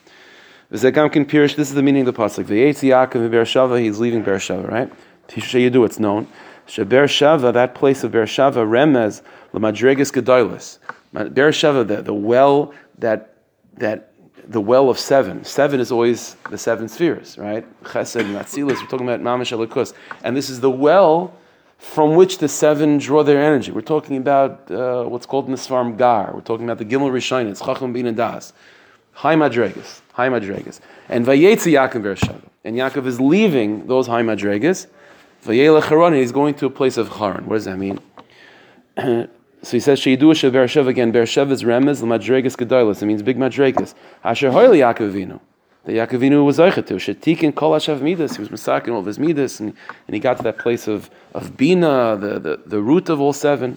This 0.70 0.84
is 0.84 1.74
the 1.74 1.82
meaning 1.82 2.06
of 2.06 2.14
the 2.14 2.22
pasuk. 2.22 2.46
The 2.46 2.62
Yaakov 2.62 3.16
and 3.16 3.32
Beersheva, 3.32 3.80
he's 3.80 3.98
leaving 3.98 4.24
Beersheva, 4.24 4.70
right? 4.70 4.90
do 5.72 5.84
it's 5.84 5.98
known. 5.98 6.26
Beersheva, 6.66 7.52
that 7.52 7.74
place 7.74 8.04
of 8.04 8.12
Beersheva, 8.12 8.64
Remez, 8.66 9.22
Lamadregas 9.52 10.12
Gedoilis. 10.12 10.78
Beersheva, 11.12 11.86
the, 11.86 12.02
the 12.02 12.14
well 12.14 12.72
that, 12.98 13.34
that 13.74 14.12
the 14.46 14.60
well 14.60 14.88
of 14.88 14.98
seven. 14.98 15.44
Seven 15.44 15.80
is 15.80 15.90
always 15.92 16.36
the 16.50 16.58
seven 16.58 16.88
spheres, 16.88 17.36
right? 17.36 17.66
Chesed, 17.84 18.24
Matzilis, 18.32 18.80
we're 18.80 18.86
talking 18.86 19.08
about 19.08 19.20
Mamash 19.20 19.56
Elikus. 19.56 19.92
And 20.22 20.36
this 20.36 20.48
is 20.48 20.60
the 20.60 20.70
well 20.70 21.34
from 21.80 22.14
which 22.14 22.38
the 22.38 22.48
seven 22.48 22.98
draw 22.98 23.22
their 23.22 23.42
energy. 23.42 23.72
We're 23.72 23.80
talking 23.80 24.18
about 24.18 24.70
uh, 24.70 25.04
what's 25.04 25.24
called 25.24 25.48
Nisvarm 25.48 25.96
Gar. 25.96 26.30
We're 26.34 26.42
talking 26.42 26.66
about 26.66 26.76
the 26.76 26.84
Gimel 26.84 27.10
Rishonis, 27.10 27.64
Chacham 27.64 27.94
Bin 27.94 28.14
Das. 28.14 28.52
High 29.12 29.34
Madregas, 29.34 30.02
High 30.12 30.28
Madregas. 30.28 30.80
And 31.08 31.24
Vayetzi 31.26 31.72
Yaakov 31.72 32.02
Beersheva. 32.02 32.48
And 32.64 32.76
Yaakov 32.76 33.06
is 33.06 33.18
leaving 33.18 33.86
those 33.86 34.06
High 34.06 34.22
Madregas. 34.22 34.86
Vayelech 35.44 35.84
Haran, 35.84 36.12
he's 36.12 36.32
going 36.32 36.54
to 36.54 36.66
a 36.66 36.70
place 36.70 36.98
of 36.98 37.08
Haran. 37.08 37.46
What 37.46 37.56
does 37.56 37.64
that 37.64 37.78
mean? 37.78 37.98
so 38.98 39.26
he 39.62 39.80
says, 39.80 39.98
Sheidu 40.00 40.36
She 40.36 40.50
Beersheva 40.50 40.88
again. 40.88 41.12
Beersheva 41.14 41.50
is 41.50 41.62
Remez, 41.62 42.02
Madregas 42.02 42.56
Gedoilis. 42.56 43.02
It 43.02 43.06
means 43.06 43.22
big 43.22 43.38
Madregas. 43.38 43.94
Asher 44.22 44.50
Hoyle 44.50 44.72
Yaakov 44.72 45.10
Vino 45.12 45.40
that 45.84 45.92
Yaakovinu 45.92 46.44
was 46.44 46.58
Zeichet 46.58 46.86
to. 46.86 46.94
Shetikin 46.94 47.54
Kol 47.54 47.72
Hashav 47.72 48.00
Midas. 48.00 48.36
He 48.36 48.40
was 48.40 48.48
masakin 48.50 48.92
all 48.92 49.00
of 49.00 49.06
his 49.06 49.18
Midas, 49.18 49.60
and, 49.60 49.74
and 50.06 50.14
he 50.14 50.20
got 50.20 50.36
to 50.36 50.42
that 50.42 50.58
place 50.58 50.86
of, 50.86 51.10
of 51.34 51.56
Bina, 51.56 52.16
the, 52.20 52.38
the, 52.38 52.60
the 52.66 52.80
root 52.80 53.08
of 53.08 53.20
all 53.20 53.32
seven. 53.32 53.76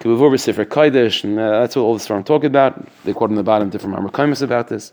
Kibuvur 0.00 0.32
B'Sifra 0.32 0.64
Kaidish, 0.64 1.24
and 1.24 1.38
uh, 1.38 1.60
that's 1.60 1.76
what 1.76 1.82
all 1.82 1.94
the 1.94 2.00
storm 2.00 2.24
talk 2.24 2.44
about. 2.44 2.88
They 3.04 3.12
quote 3.12 3.30
on 3.30 3.36
the 3.36 3.42
bottom 3.42 3.70
different 3.70 3.96
Marmakaimus 3.96 4.42
about 4.42 4.68
this. 4.68 4.92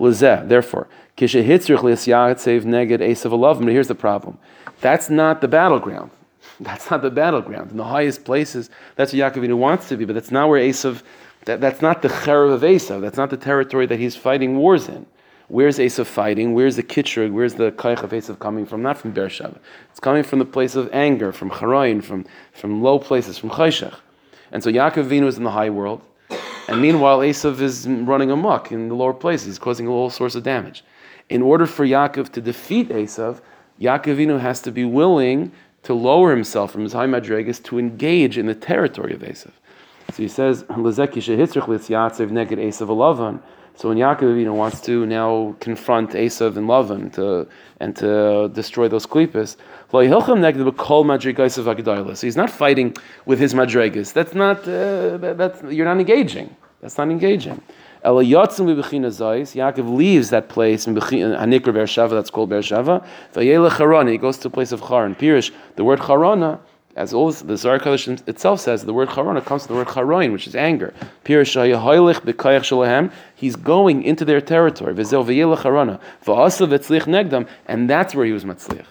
Lezeh, 0.00 0.48
therefore, 0.48 0.88
Kishehitzrich 1.16 1.78
Lisyatsev 1.78 2.62
Neged 2.62 2.98
Esav 2.98 3.58
But 3.60 3.68
Here's 3.68 3.88
the 3.88 3.94
problem. 3.94 4.38
That's 4.80 5.10
not 5.10 5.40
the 5.40 5.48
battleground. 5.48 6.10
That's 6.60 6.90
not 6.90 7.02
the 7.02 7.10
battleground. 7.10 7.72
In 7.72 7.76
the 7.76 7.84
highest 7.84 8.24
places, 8.24 8.70
that's 8.94 9.12
where 9.12 9.28
Yaakovinu 9.28 9.56
wants 9.56 9.88
to 9.88 9.96
be, 9.96 10.04
but 10.04 10.12
that's 10.12 10.30
not 10.30 10.48
where 10.48 10.60
Esav, 10.60 11.02
that, 11.46 11.60
that's 11.60 11.82
not 11.82 12.00
the 12.00 12.08
Cherev 12.08 12.52
of 12.52 12.60
Esav. 12.60 13.00
That's 13.00 13.16
not 13.16 13.30
the 13.30 13.36
territory 13.36 13.86
that 13.86 13.98
he's 13.98 14.14
fighting 14.14 14.56
wars 14.56 14.88
in. 14.88 15.04
Where's 15.48 15.78
Esav 15.78 16.06
fighting? 16.06 16.54
Where's 16.54 16.76
the 16.76 16.82
Kitrug? 16.82 17.32
Where's 17.32 17.54
the 17.54 17.70
Kaich 17.72 18.02
of 18.02 18.10
Esav 18.10 18.38
coming 18.38 18.64
from? 18.64 18.80
Not 18.80 18.96
from 18.96 19.12
Beersheba. 19.12 19.58
It's 19.90 20.00
coming 20.00 20.22
from 20.22 20.38
the 20.38 20.46
place 20.46 20.74
of 20.74 20.88
anger, 20.92 21.32
from 21.32 21.50
Charayin, 21.50 22.02
from, 22.02 22.24
from 22.52 22.82
low 22.82 22.98
places, 22.98 23.36
from 23.36 23.50
Chayshach. 23.50 23.94
And 24.52 24.62
so 24.62 24.70
Yaakov 24.70 25.06
Vinu 25.06 25.26
is 25.26 25.36
in 25.36 25.44
the 25.44 25.50
high 25.50 25.68
world. 25.68 26.00
And 26.66 26.80
meanwhile, 26.80 27.18
Esav 27.18 27.60
is 27.60 27.86
running 27.86 28.30
amok 28.30 28.72
in 28.72 28.88
the 28.88 28.94
lower 28.94 29.12
places. 29.12 29.46
He's 29.46 29.58
causing 29.58 29.86
all 29.86 30.08
sorts 30.08 30.34
of 30.34 30.44
damage. 30.44 30.82
In 31.28 31.42
order 31.42 31.66
for 31.66 31.84
Yaakov 31.84 32.32
to 32.32 32.40
defeat 32.40 32.88
Esav, 32.88 33.42
Yaakov 33.78 34.16
Vinu 34.16 34.40
has 34.40 34.62
to 34.62 34.72
be 34.72 34.86
willing 34.86 35.52
to 35.82 35.92
lower 35.92 36.30
himself 36.30 36.72
from 36.72 36.84
his 36.84 36.94
high 36.94 37.06
madregas 37.06 37.62
to 37.64 37.78
engage 37.78 38.38
in 38.38 38.46
the 38.46 38.54
territory 38.54 39.12
of 39.12 39.20
Esav. 39.20 39.50
So 40.10 40.22
he 40.22 40.28
says. 40.28 40.64
So 43.76 43.88
when 43.88 43.98
Yaakov 43.98 44.54
wants 44.54 44.80
to 44.82 45.04
now 45.04 45.56
confront 45.58 46.10
Esav 46.10 46.56
and 46.56 46.68
Lavan 46.68 47.12
to, 47.14 47.48
and 47.80 47.96
to 47.96 48.48
destroy 48.52 48.86
those 48.88 49.04
klipas, 49.04 49.56
so 49.90 50.00
he's 52.26 52.36
not 52.36 52.50
fighting 52.50 52.96
with 53.26 53.38
his 53.38 53.54
madregas. 53.54 54.12
That's 54.12 54.34
not, 54.34 54.66
uh, 54.68 55.34
that's, 55.34 55.62
you're 55.72 55.84
not 55.86 55.98
engaging. 55.98 56.56
That's 56.80 56.98
not 56.98 57.10
engaging. 57.10 57.60
Yaakov 58.04 59.96
leaves 59.96 60.30
that 60.30 60.48
place 60.48 60.86
in 60.86 60.94
Hanikra 60.94 61.72
Beersheva, 61.72 62.10
that's 62.10 62.30
called 62.30 62.50
Beersheva. 62.50 63.02
He 64.08 64.18
goes 64.18 64.38
to 64.38 64.48
a 64.48 64.50
place 64.50 64.72
of 64.72 64.80
Charan. 64.86 65.14
Pirish, 65.14 65.50
the 65.76 65.84
word 65.84 65.98
Charana 65.98 66.60
As 66.96 67.12
all 67.12 67.32
the 67.32 67.56
Zohar 67.56 67.80
Kodesh 67.80 68.28
itself 68.28 68.60
says, 68.60 68.84
the 68.84 68.94
word 68.94 69.08
charona 69.08 69.44
comes 69.44 69.66
from 69.66 69.74
the 69.74 69.84
word 69.84 69.92
charoin, 69.92 70.30
which 70.32 70.46
is 70.46 70.54
anger. 70.54 70.94
He's 73.34 73.56
going 73.56 74.04
into 74.04 74.24
their 74.24 74.40
territory. 74.40 74.92
And 74.92 74.98
that's 77.90 78.14
where 78.14 78.26
he 78.26 78.32
was 78.32 78.44
matzliach. 78.44 78.86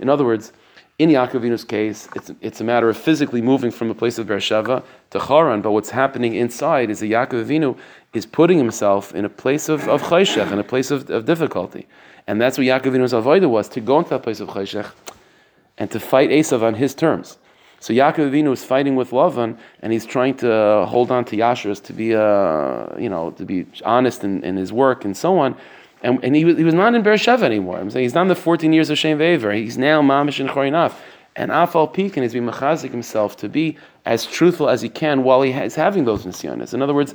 In 0.00 0.08
other 0.08 0.24
words, 0.24 0.52
in 0.98 1.10
Yaakovinu's 1.10 1.64
case, 1.64 2.08
it's, 2.14 2.30
it's 2.40 2.60
a 2.60 2.64
matter 2.64 2.88
of 2.88 2.96
physically 2.96 3.42
moving 3.42 3.70
from 3.70 3.90
a 3.90 3.94
place 3.94 4.18
of 4.18 4.26
Beersheba 4.28 4.82
to 5.10 5.18
Haran, 5.18 5.60
but 5.60 5.72
what's 5.72 5.90
happening 5.90 6.34
inside 6.34 6.88
is 6.88 7.00
that 7.00 7.06
Yaakov 7.06 7.76
is 8.12 8.26
putting 8.26 8.58
himself 8.58 9.12
in 9.14 9.24
a 9.24 9.28
place 9.28 9.68
of, 9.68 9.88
of 9.88 10.02
chayshech, 10.02 10.52
in 10.52 10.60
a 10.60 10.64
place 10.64 10.92
of, 10.92 11.10
of 11.10 11.24
difficulty. 11.24 11.88
And 12.26 12.40
that's 12.40 12.58
what 12.58 12.66
Yaakov 12.66 12.92
Avinu's 12.92 13.12
avodah 13.12 13.50
was, 13.50 13.68
to 13.70 13.80
go 13.80 13.98
into 13.98 14.10
that 14.10 14.22
place 14.22 14.38
of 14.38 14.48
chayshech 14.48 14.92
and 15.78 15.90
to 15.90 16.00
fight 16.00 16.30
Esav 16.30 16.62
on 16.62 16.74
his 16.74 16.94
terms. 16.94 17.38
So 17.80 17.92
Yaakov 17.92 18.30
Avinu 18.30 18.52
is 18.52 18.64
fighting 18.64 18.96
with 18.96 19.10
Lavan, 19.10 19.58
and 19.80 19.92
he's 19.92 20.06
trying 20.06 20.36
to 20.38 20.86
hold 20.88 21.10
on 21.10 21.24
to 21.26 21.36
Yashers 21.36 21.82
to 21.84 21.92
be, 21.92 22.14
uh, 22.14 22.98
you 22.98 23.10
know, 23.10 23.32
to 23.32 23.44
be 23.44 23.66
honest 23.84 24.24
in, 24.24 24.42
in 24.42 24.56
his 24.56 24.72
work 24.72 25.04
and 25.04 25.14
so 25.14 25.38
on. 25.38 25.54
And, 26.02 26.22
and 26.24 26.34
he, 26.34 26.44
was, 26.44 26.56
he 26.56 26.64
was 26.64 26.74
not 26.74 26.94
in 26.94 27.02
Beersheba 27.02 27.44
anymore. 27.44 27.78
I'm 27.78 27.90
saying 27.90 28.04
he's 28.04 28.14
not 28.14 28.22
in 28.22 28.28
the 28.28 28.36
14 28.36 28.72
years 28.72 28.90
of 28.90 28.98
Shem 28.98 29.18
Ve'ever. 29.18 29.54
He's 29.54 29.76
now 29.76 30.00
Mamish 30.00 30.40
and 30.40 30.48
Chorinaf. 30.48 30.94
And 31.36 31.50
Afal 31.50 31.92
Pekin 31.92 32.22
is 32.22 32.32
being 32.32 32.46
machazik 32.46 32.90
himself 32.90 33.36
to 33.38 33.48
be 33.48 33.76
as 34.06 34.24
truthful 34.24 34.68
as 34.68 34.82
he 34.82 34.88
can 34.88 35.24
while 35.24 35.42
he 35.42 35.50
is 35.50 35.74
having 35.74 36.04
those 36.04 36.24
nisyonis. 36.24 36.72
In 36.72 36.80
other 36.80 36.94
words, 36.94 37.14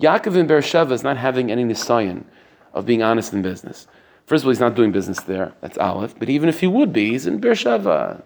Yaakov 0.00 0.36
in 0.36 0.46
Beersheba 0.46 0.94
is 0.94 1.02
not 1.02 1.16
having 1.16 1.50
any 1.50 1.64
nisyon 1.64 2.24
of 2.72 2.86
being 2.86 3.02
honest 3.02 3.32
in 3.32 3.42
business. 3.42 3.86
First 4.28 4.44
of 4.44 4.48
all, 4.48 4.50
he's 4.50 4.60
not 4.60 4.74
doing 4.74 4.92
business 4.92 5.20
there. 5.20 5.54
That's 5.62 5.78
Aleph. 5.78 6.14
But 6.18 6.28
even 6.28 6.50
if 6.50 6.60
he 6.60 6.66
would 6.66 6.92
be, 6.92 7.12
he's 7.12 7.26
in 7.26 7.38
Beersheba. 7.40 8.22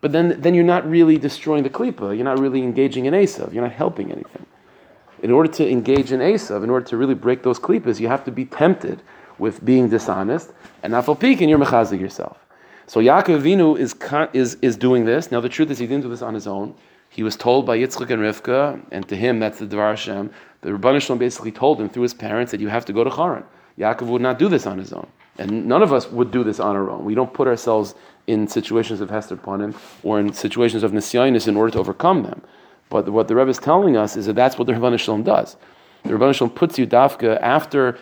But 0.00 0.12
then, 0.12 0.40
then 0.40 0.54
you're 0.54 0.62
not 0.62 0.88
really 0.88 1.18
destroying 1.18 1.64
the 1.64 1.70
klipa. 1.70 2.14
You're 2.14 2.24
not 2.24 2.38
really 2.38 2.62
engaging 2.62 3.06
in 3.06 3.14
Esav. 3.14 3.52
You're 3.52 3.64
not 3.64 3.72
helping 3.72 4.12
anything. 4.12 4.46
In 5.20 5.32
order 5.32 5.50
to 5.54 5.68
engage 5.68 6.12
in 6.12 6.20
Esav, 6.20 6.62
in 6.62 6.70
order 6.70 6.86
to 6.86 6.96
really 6.96 7.16
break 7.16 7.42
those 7.42 7.58
klipas, 7.58 7.98
you 7.98 8.06
have 8.06 8.24
to 8.26 8.30
be 8.30 8.44
tempted 8.44 9.02
with 9.38 9.64
being 9.64 9.88
dishonest. 9.88 10.52
And 10.84 10.92
nafal 10.92 11.18
pekin, 11.18 11.48
you're 11.48 11.58
mechazik 11.58 11.98
yourself. 11.98 12.38
So 12.86 13.00
Yaakov 13.00 13.42
Avinu 13.42 13.76
is, 13.76 13.96
is, 14.32 14.56
is 14.62 14.76
doing 14.76 15.04
this. 15.04 15.32
Now 15.32 15.40
the 15.40 15.48
truth 15.48 15.72
is 15.72 15.80
he 15.80 15.88
didn't 15.88 16.04
do 16.04 16.10
this 16.10 16.22
on 16.22 16.34
his 16.34 16.46
own. 16.46 16.76
He 17.08 17.24
was 17.24 17.34
told 17.34 17.66
by 17.66 17.76
Yitzchak 17.76 18.08
and 18.10 18.22
Rivka, 18.22 18.80
and 18.92 19.08
to 19.08 19.16
him 19.16 19.40
that's 19.40 19.58
the 19.58 19.66
Dvar 19.66 19.90
Hashem. 19.90 20.30
The 20.60 20.70
Rebbeinu 20.70 21.02
Shalom 21.02 21.18
basically 21.18 21.50
told 21.50 21.80
him 21.80 21.88
through 21.88 22.04
his 22.04 22.14
parents 22.14 22.52
that 22.52 22.60
you 22.60 22.68
have 22.68 22.84
to 22.84 22.92
go 22.92 23.02
to 23.02 23.10
Haran. 23.10 23.42
Yaakov 23.78 24.06
would 24.08 24.22
not 24.22 24.38
do 24.38 24.48
this 24.48 24.66
on 24.66 24.78
his 24.78 24.92
own. 24.92 25.06
And 25.38 25.66
none 25.66 25.82
of 25.82 25.92
us 25.92 26.10
would 26.10 26.30
do 26.30 26.42
this 26.42 26.58
on 26.58 26.74
our 26.74 26.90
own. 26.90 27.04
We 27.04 27.14
don't 27.14 27.32
put 27.32 27.46
ourselves 27.46 27.94
in 28.26 28.48
situations 28.48 29.00
of 29.00 29.08
Hester 29.08 29.36
him 29.36 29.74
or 30.02 30.18
in 30.18 30.32
situations 30.32 30.82
of 30.82 30.92
Nisyanis 30.92 31.46
in 31.46 31.56
order 31.56 31.70
to 31.72 31.78
overcome 31.78 32.24
them. 32.24 32.42
But 32.90 33.08
what 33.08 33.28
the 33.28 33.36
Rebbe 33.36 33.50
is 33.50 33.58
telling 33.58 33.96
us 33.96 34.16
is 34.16 34.26
that 34.26 34.34
that's 34.34 34.58
what 34.58 34.66
the 34.66 34.74
Rebbe 34.74 34.98
Shalom 34.98 35.22
does. 35.22 35.56
The 36.04 36.12
Rebbe 36.12 36.32
Shalom 36.32 36.50
puts 36.50 36.78
you 36.78 36.86
dafka 36.86 37.40
after 37.40 37.98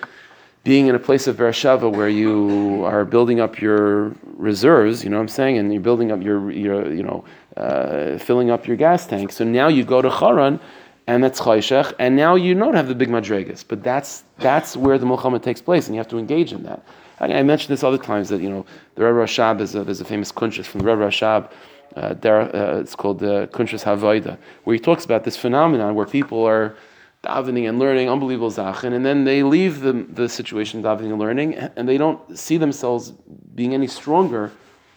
being 0.64 0.88
in 0.88 0.95
a 0.95 0.99
place 0.99 1.26
of 1.26 1.37
Beersheba 1.37 1.88
where 1.88 2.09
you 2.09 2.83
are 2.85 3.04
building 3.04 3.38
up 3.38 3.61
your 3.61 4.16
reserves, 4.37 5.04
you 5.04 5.11
know 5.11 5.16
what 5.16 5.23
I'm 5.23 5.28
saying, 5.28 5.59
and 5.59 5.73
you're 5.73 5.83
building 5.83 6.11
up 6.11 6.23
your, 6.23 6.50
your 6.50 6.92
you 6.92 7.04
know, 7.04 7.25
uh, 7.56 8.18
filling 8.18 8.50
up 8.50 8.66
your 8.66 8.76
gas 8.76 9.06
tank. 9.06 9.30
So 9.30 9.45
now 9.45 9.68
you 9.68 9.85
go 9.85 10.02
to 10.02 10.11
Haran 10.11 10.59
and 11.06 11.22
that's 11.22 11.40
chayshech, 11.40 11.94
and 11.98 12.16
now 12.16 12.34
you 12.34 12.54
don't 12.54 12.75
have 12.75 12.88
the 12.88 12.94
big 12.94 13.08
madregas, 13.08 13.64
but 13.66 13.82
that's 13.82 14.25
that's 14.38 14.76
where 14.76 14.98
the 14.98 15.06
milchama 15.06 15.42
takes 15.42 15.60
place, 15.60 15.86
and 15.86 15.94
you 15.94 15.98
have 15.98 16.08
to 16.08 16.18
engage 16.18 16.52
in 16.52 16.62
that. 16.64 16.82
I, 17.20 17.32
I 17.32 17.42
mentioned 17.42 17.72
this 17.72 17.84
other 17.84 17.98
times 17.98 18.28
that 18.28 18.40
you 18.40 18.50
know 18.50 18.66
the 18.94 19.04
Rebbe 19.04 19.18
Rashab 19.18 19.60
is 19.60 19.75
a, 19.75 19.80
a 19.80 20.04
famous 20.04 20.32
kunshas 20.32 20.66
from 20.66 20.80
the 20.80 20.86
Rebbe 20.86 21.02
Rashab. 21.02 21.50
Uh, 21.94 22.14
uh, 22.28 22.78
it's 22.80 22.94
called 22.94 23.18
the 23.20 23.44
uh, 23.44 23.46
Kunshas 23.46 24.38
where 24.64 24.75
he 24.75 24.80
talks 24.80 25.06
about 25.06 25.25
this 25.25 25.34
phenomenon 25.34 25.94
where 25.94 26.04
people 26.04 26.44
are 26.44 26.76
davening 27.25 27.66
and 27.68 27.78
learning 27.78 28.10
unbelievable 28.10 28.50
zachin, 28.50 28.92
and 28.92 29.06
then 29.06 29.25
they 29.25 29.42
leave 29.42 29.80
the, 29.80 29.92
the 30.10 30.28
situation 30.28 30.82
davening 30.82 31.10
and 31.10 31.18
learning, 31.18 31.54
and 31.54 31.88
they 31.88 31.96
don't 31.96 32.38
see 32.38 32.58
themselves 32.58 33.12
being 33.54 33.72
any 33.72 33.86
stronger 33.86 34.52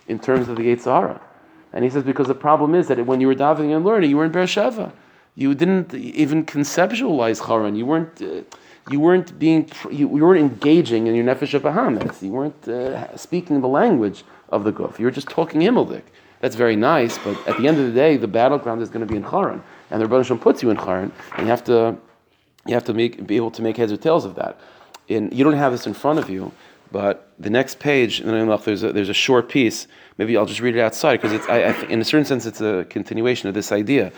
in 0.07 0.19
terms 0.19 0.49
of 0.49 0.57
the 0.57 0.75
Sahara. 0.77 1.21
And 1.71 1.83
he 1.83 1.89
says 1.89 2.03
because 2.03 2.27
the 2.27 2.35
problem 2.35 2.75
is 2.75 2.87
that 2.87 3.05
when 3.05 3.21
you 3.21 3.27
were 3.27 3.35
davening 3.35 3.75
and 3.75 3.85
learning, 3.85 4.09
you 4.09 4.17
were 4.17 4.25
in 4.25 4.31
Beersheba. 4.31 4.91
You 5.39 5.55
didn't 5.55 5.93
even 5.93 6.45
conceptualize 6.45 7.39
Haran. 7.47 7.73
You 7.77 7.85
weren't. 7.85 8.21
Uh, 8.21 8.41
you 8.91 8.99
weren't 8.99 9.39
being. 9.39 9.69
You, 9.89 10.05
you, 10.17 10.25
weren't 10.25 10.41
engaging 10.41 11.07
in 11.07 11.15
your 11.15 11.23
nefesh 11.23 11.53
of 11.53 11.63
Bahamas. 11.63 12.21
You 12.21 12.31
weren't 12.31 12.67
uh, 12.67 13.15
speaking 13.15 13.61
the 13.61 13.73
language 13.81 14.25
of 14.49 14.65
the 14.65 14.73
guf. 14.73 14.99
You 14.99 15.05
were 15.05 15.11
just 15.11 15.29
talking 15.29 15.61
Himmeldik. 15.61 16.03
That's 16.41 16.57
very 16.57 16.75
nice, 16.75 17.17
but 17.19 17.35
at 17.47 17.57
the 17.57 17.69
end 17.69 17.79
of 17.79 17.85
the 17.85 17.93
day, 17.93 18.17
the 18.17 18.27
battleground 18.27 18.81
is 18.81 18.89
going 18.89 19.05
to 19.05 19.11
be 19.11 19.15
in 19.15 19.23
Haran, 19.23 19.63
and 19.91 20.01
the 20.01 20.07
Rebbe 20.07 20.23
Shalom 20.25 20.39
puts 20.41 20.61
you 20.61 20.71
in 20.71 20.77
Haran, 20.77 21.11
and 21.35 21.45
you 21.45 21.51
have 21.51 21.63
to, 21.65 21.97
you 22.65 22.73
have 22.73 22.85
to 22.85 22.93
make, 22.93 23.25
be 23.25 23.37
able 23.37 23.51
to 23.51 23.61
make 23.61 23.77
heads 23.77 23.91
or 23.91 23.97
tails 23.97 24.25
of 24.25 24.35
that. 24.35 24.59
In, 25.07 25.29
you 25.31 25.43
don't 25.43 25.53
have 25.53 25.71
this 25.71 25.85
in 25.85 25.93
front 25.93 26.19
of 26.19 26.29
you, 26.29 26.51
but 26.91 27.31
the 27.39 27.49
next 27.49 27.79
page, 27.79 28.21
there's 28.21 28.83
a, 28.83 28.93
there's 28.93 29.09
a 29.09 29.13
short 29.13 29.49
piece. 29.49 29.87
Maybe 30.17 30.37
I'll 30.37 30.45
just 30.45 30.61
read 30.61 30.75
it 30.75 30.81
outside 30.81 31.21
because 31.21 31.33
it's, 31.33 31.47
I, 31.49 31.61
I, 31.61 31.71
in 31.87 31.99
a 31.99 32.05
certain 32.05 32.25
sense, 32.25 32.45
it's 32.45 32.61
a 32.61 32.85
continuation 32.89 33.49
of 33.49 33.53
this 33.53 33.71
idea. 33.71 34.11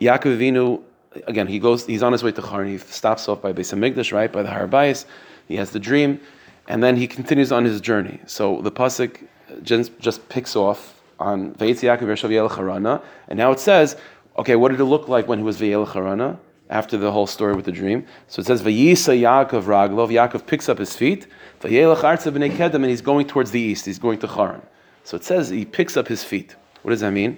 Yaakov 0.00 0.38
Avinu, 0.38 0.82
again, 1.26 1.46
he 1.46 1.58
goes, 1.58 1.86
he's 1.86 2.02
on 2.02 2.12
his 2.12 2.22
way 2.22 2.32
to 2.32 2.42
Haran. 2.42 2.68
He 2.68 2.78
stops 2.78 3.28
off 3.28 3.42
by 3.42 3.52
Beis 3.52 3.72
Hamikdash, 3.72 4.12
right 4.12 4.32
by 4.32 4.42
the 4.42 4.50
Har 4.50 4.66
Bayis. 4.68 5.04
He 5.48 5.56
has 5.56 5.70
the 5.70 5.80
dream, 5.80 6.20
and 6.68 6.82
then 6.82 6.96
he 6.96 7.06
continues 7.06 7.52
on 7.52 7.64
his 7.64 7.80
journey. 7.80 8.20
So 8.26 8.60
the 8.62 8.72
pasuk 8.72 9.26
just, 9.62 9.98
just 9.98 10.28
picks 10.28 10.56
off 10.56 11.00
on 11.20 11.54
Vayitz 11.54 11.80
Yaakov 11.80 12.02
Yershav 12.02 12.50
Harana, 12.50 13.02
and 13.28 13.36
now 13.36 13.52
it 13.52 13.60
says, 13.60 13.96
okay, 14.38 14.56
what 14.56 14.70
did 14.70 14.80
it 14.80 14.84
look 14.84 15.08
like 15.08 15.28
when 15.28 15.38
he 15.38 15.44
was 15.44 15.58
Vayel 15.58 15.86
Harana? 15.86 16.38
After 16.70 16.96
the 16.96 17.12
whole 17.12 17.26
story 17.26 17.54
with 17.54 17.66
the 17.66 17.72
dream, 17.72 18.06
so 18.26 18.40
it 18.40 18.46
says 18.46 18.62
Vayisa 18.62 19.20
Yaakov 19.20 19.64
Raglov. 19.64 20.08
Yaakov 20.08 20.46
picks 20.46 20.66
up 20.70 20.78
his 20.78 20.96
feet. 20.96 21.26
Kedem, 21.60 22.74
and 22.74 22.84
he's 22.86 23.02
going 23.02 23.26
towards 23.26 23.50
the 23.50 23.60
east. 23.60 23.84
He's 23.84 23.98
going 23.98 24.18
to 24.20 24.26
Haran. 24.26 24.62
So 25.04 25.14
it 25.18 25.24
says 25.24 25.50
he 25.50 25.66
picks 25.66 25.94
up 25.98 26.08
his 26.08 26.24
feet. 26.24 26.56
What 26.80 26.92
does 26.92 27.00
that 27.00 27.12
mean? 27.12 27.36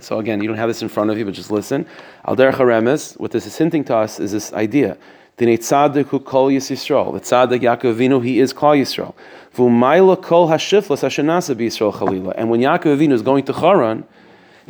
So 0.00 0.18
again, 0.18 0.40
you 0.40 0.48
don't 0.48 0.56
have 0.56 0.68
this 0.68 0.82
in 0.82 0.88
front 0.88 1.10
of 1.10 1.18
you, 1.18 1.24
but 1.24 1.34
just 1.34 1.50
listen. 1.50 1.86
Al 2.26 2.36
derech 2.36 3.18
what 3.18 3.30
this 3.30 3.46
is 3.46 3.56
hinting 3.56 3.84
to 3.84 3.96
us 3.96 4.20
is 4.20 4.32
this 4.32 4.52
idea. 4.52 4.96
Dinei 5.38 5.58
tzaddik 5.58 6.06
who 6.06 6.20
kol 6.20 6.48
Yisrael. 6.50 7.14
The 7.14 7.20
tzaddik 7.20 7.60
Yaakov 7.60 7.94
Avinu, 7.94 8.22
he 8.22 8.40
is 8.40 8.52
kol 8.52 8.74
Yisrael. 8.74 9.14
V'umayla 9.54 10.22
kol 10.22 10.48
hashiflas 10.48 11.02
hashanasa 11.02 11.54
b'Yisrael 11.54 11.94
chalila. 11.94 12.34
And 12.36 12.50
when 12.50 12.60
Yaakov 12.60 12.98
Avinu 12.98 13.12
is 13.12 13.22
going 13.22 13.44
to 13.44 13.52
Haran, 13.52 14.04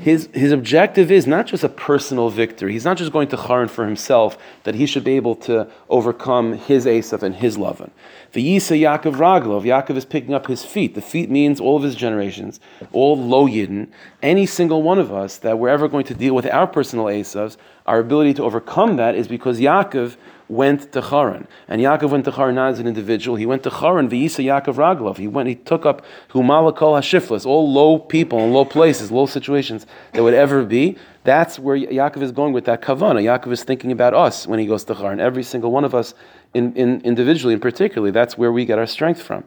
his, 0.01 0.31
his 0.33 0.51
objective 0.51 1.11
is 1.11 1.27
not 1.27 1.47
just 1.47 1.63
a 1.63 1.69
personal 1.69 2.31
victory. 2.31 2.73
He's 2.73 2.87
not 2.87 2.97
just 2.97 3.13
going 3.13 3.29
to 3.29 3.37
Haran 3.37 3.69
for 3.69 3.85
himself, 3.85 4.39
that 4.63 4.75
he 4.75 4.87
should 4.87 5.05
be 5.05 5.17
able 5.17 5.37
to 5.37 5.71
overcome 5.91 6.55
his 6.55 6.87
Esav 6.87 7.23
and 7.23 7.35
his 7.35 7.59
Lavan. 7.59 7.91
The 8.33 8.57
Yisa 8.57 8.81
Yaakov 8.81 9.17
Raglov, 9.17 9.65
Yaakov 9.65 9.97
is 9.97 10.07
picking 10.07 10.33
up 10.33 10.47
his 10.47 10.65
feet. 10.65 10.95
The 10.95 11.03
feet 11.03 11.31
means 11.31 11.61
all 11.61 11.77
of 11.77 11.83
his 11.83 11.95
generations, 11.95 12.61
all 12.93 13.17
Lo 13.17 13.47
Yidden, 13.47 13.89
any 14.23 14.47
single 14.47 14.83
one 14.83 14.99
of 14.99 15.13
us 15.13 15.37
that 15.39 15.59
we're 15.59 15.69
ever 15.69 15.87
going 15.87 16.07
to 16.07 16.15
deal 16.15 16.35
with 16.35 16.47
our 16.47 16.67
personal 16.67 17.05
Esavs, 17.07 17.59
our 17.87 17.99
ability 17.99 18.33
to 18.35 18.45
overcome 18.45 18.97
that 18.97 19.15
is 19.15 19.29
because 19.29 19.61
Yaakov 19.61 20.17
went 20.51 20.93
to 20.93 21.01
Haran. 21.01 21.47
And 21.69 21.81
Yaakov 21.81 22.11
went 22.11 22.25
to 22.25 22.33
Haran 22.33 22.57
not 22.57 22.73
as 22.73 22.81
an 22.81 22.89
individual. 22.89 23.37
He 23.37 23.47
went 23.47 23.63
to 23.63 23.71
Haran, 23.71 24.11
V'yisa 24.11 24.45
Yaakov 24.45 24.75
Raglov. 24.75 25.17
He 25.17 25.29
went, 25.29 25.49
he 25.49 25.55
took 25.55 25.87
up 25.87 26.05
Humalakol 26.31 26.99
Hashiflas, 26.99 27.47
all 27.47 27.73
low 27.73 27.99
people 27.99 28.41
and 28.41 28.53
low 28.53 28.65
places, 28.65 29.13
low 29.13 29.27
situations 29.27 29.87
that 30.13 30.23
would 30.23 30.35
ever 30.35 30.65
be. 30.65 30.99
That's 31.23 31.59
where 31.59 31.77
Yaakov 31.77 32.23
is 32.23 32.33
going 32.33 32.53
with 32.53 32.65
that 32.65 32.83
kavana. 32.83 33.23
Yaakov 33.23 33.53
is 33.53 33.63
thinking 33.63 33.93
about 33.93 34.13
us 34.13 34.47
when 34.47 34.59
he 34.59 34.67
goes 34.67 34.83
to 34.85 34.95
Haran. 34.95 35.21
Every 35.21 35.45
single 35.45 35.71
one 35.71 35.85
of 35.85 35.95
us, 35.95 36.15
in, 36.53 36.75
in, 36.75 37.01
individually 37.03 37.55
and 37.55 37.63
particularly, 37.63 38.11
that's 38.11 38.37
where 38.37 38.51
we 38.51 38.65
get 38.65 38.79
our 38.79 38.87
strength 38.87 39.23
from. 39.23 39.45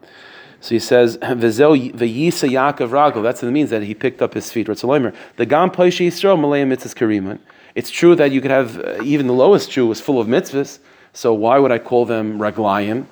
So 0.61 0.69
he 0.69 0.79
says, 0.79 1.17
"V'yisa 1.17 2.47
Yaakov 2.49 2.89
Raglov." 2.89 3.23
That's 3.23 3.41
what 3.41 3.49
it 3.49 3.51
means 3.51 3.69
that 3.71 3.83
he 3.83 3.93
picked 3.93 4.21
up 4.21 4.33
his 4.33 4.49
feet. 4.49 4.67
The 4.67 4.75
Gam 4.75 5.69
Yisrael 5.71 6.39
Malay 6.39 6.63
Mitzvahs 6.63 6.95
Kariman. 6.95 7.39
It's 7.75 7.89
true 7.89 8.15
that 8.15 8.31
you 8.31 8.39
could 8.39 8.51
have 8.51 8.79
uh, 8.79 9.03
even 9.03 9.27
the 9.27 9.33
lowest 9.33 9.71
Jew 9.71 9.87
was 9.87 9.99
full 9.99 10.19
of 10.21 10.27
mitzvahs. 10.27 10.79
So 11.13 11.33
why 11.33 11.59
would 11.59 11.71
I 11.71 11.79
call 11.79 12.05
them 12.05 12.39
raglayim? 12.39 13.05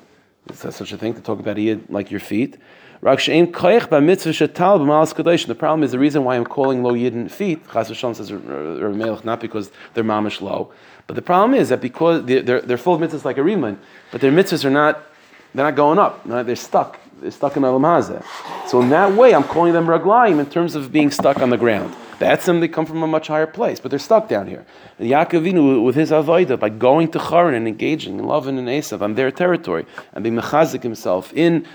Is 0.49 0.61
that 0.61 0.73
such 0.73 0.91
a 0.91 0.97
thing 0.97 1.13
to 1.13 1.21
talk 1.21 1.39
about 1.39 1.57
Iyad 1.57 1.89
like 1.89 2.09
your 2.09 2.19
feet? 2.19 2.57
The 3.01 3.07
problem 5.57 5.83
is 5.83 5.91
the 5.91 5.99
reason 5.99 6.23
why 6.23 6.35
I'm 6.35 6.45
calling 6.45 6.83
low 6.83 6.93
yidden 6.93 7.31
feet. 7.31 7.63
Chas 7.71 7.89
v'shalom 7.89 8.15
says 8.15 8.31
Melech 8.31 9.25
not 9.25 9.39
because 9.39 9.71
they're 9.93 10.03
mamish 10.03 10.39
low, 10.41 10.71
but 11.07 11.15
the 11.15 11.21
problem 11.21 11.59
is 11.59 11.69
that 11.69 11.81
because 11.81 12.25
they're, 12.25 12.61
they're, 12.61 12.77
full 12.77 12.93
of 12.93 13.01
mitzvahs 13.01 13.25
like 13.25 13.37
a 13.37 13.43
riman, 13.43 13.79
but 14.11 14.21
their 14.21 14.31
mitzvahs 14.31 14.65
are 14.65 14.69
not 14.69 15.01
they're 15.53 15.65
not 15.65 15.75
going 15.75 15.99
up. 15.99 16.23
They're 16.25 16.55
stuck. 16.55 16.99
They're 17.19 17.31
stuck 17.31 17.57
in 17.57 17.63
Alam 17.63 17.81
Hazeh. 17.81 18.23
So 18.67 18.81
in 18.81 18.89
that 18.89 19.13
way, 19.13 19.33
I'm 19.33 19.43
calling 19.43 19.73
them 19.73 19.85
raglayim 19.85 20.39
in 20.39 20.45
terms 20.45 20.75
of 20.75 20.91
being 20.91 21.11
stuck 21.11 21.39
on 21.39 21.49
the 21.49 21.57
ground. 21.57 21.95
That's 22.21 22.45
them, 22.45 22.59
they 22.59 22.67
come 22.67 22.85
from 22.85 23.01
a 23.01 23.07
much 23.07 23.29
higher 23.29 23.47
place, 23.47 23.79
but 23.79 23.89
they're 23.89 23.97
stuck 23.97 24.29
down 24.29 24.45
here. 24.45 24.63
And 24.99 25.09
Yaakov 25.09 25.83
with 25.83 25.95
his 25.95 26.11
avodah, 26.11 26.59
by 26.59 26.69
going 26.69 27.09
to 27.13 27.19
Charan 27.19 27.55
and 27.55 27.67
engaging 27.67 28.19
in 28.19 28.25
love 28.25 28.45
and 28.45 28.59
Esav 28.59 29.01
on 29.01 29.15
their 29.15 29.31
territory, 29.31 29.87
and 30.13 30.23
being 30.23 30.35
mechazik 30.35 30.83
himself 30.83 31.33
in 31.33 31.65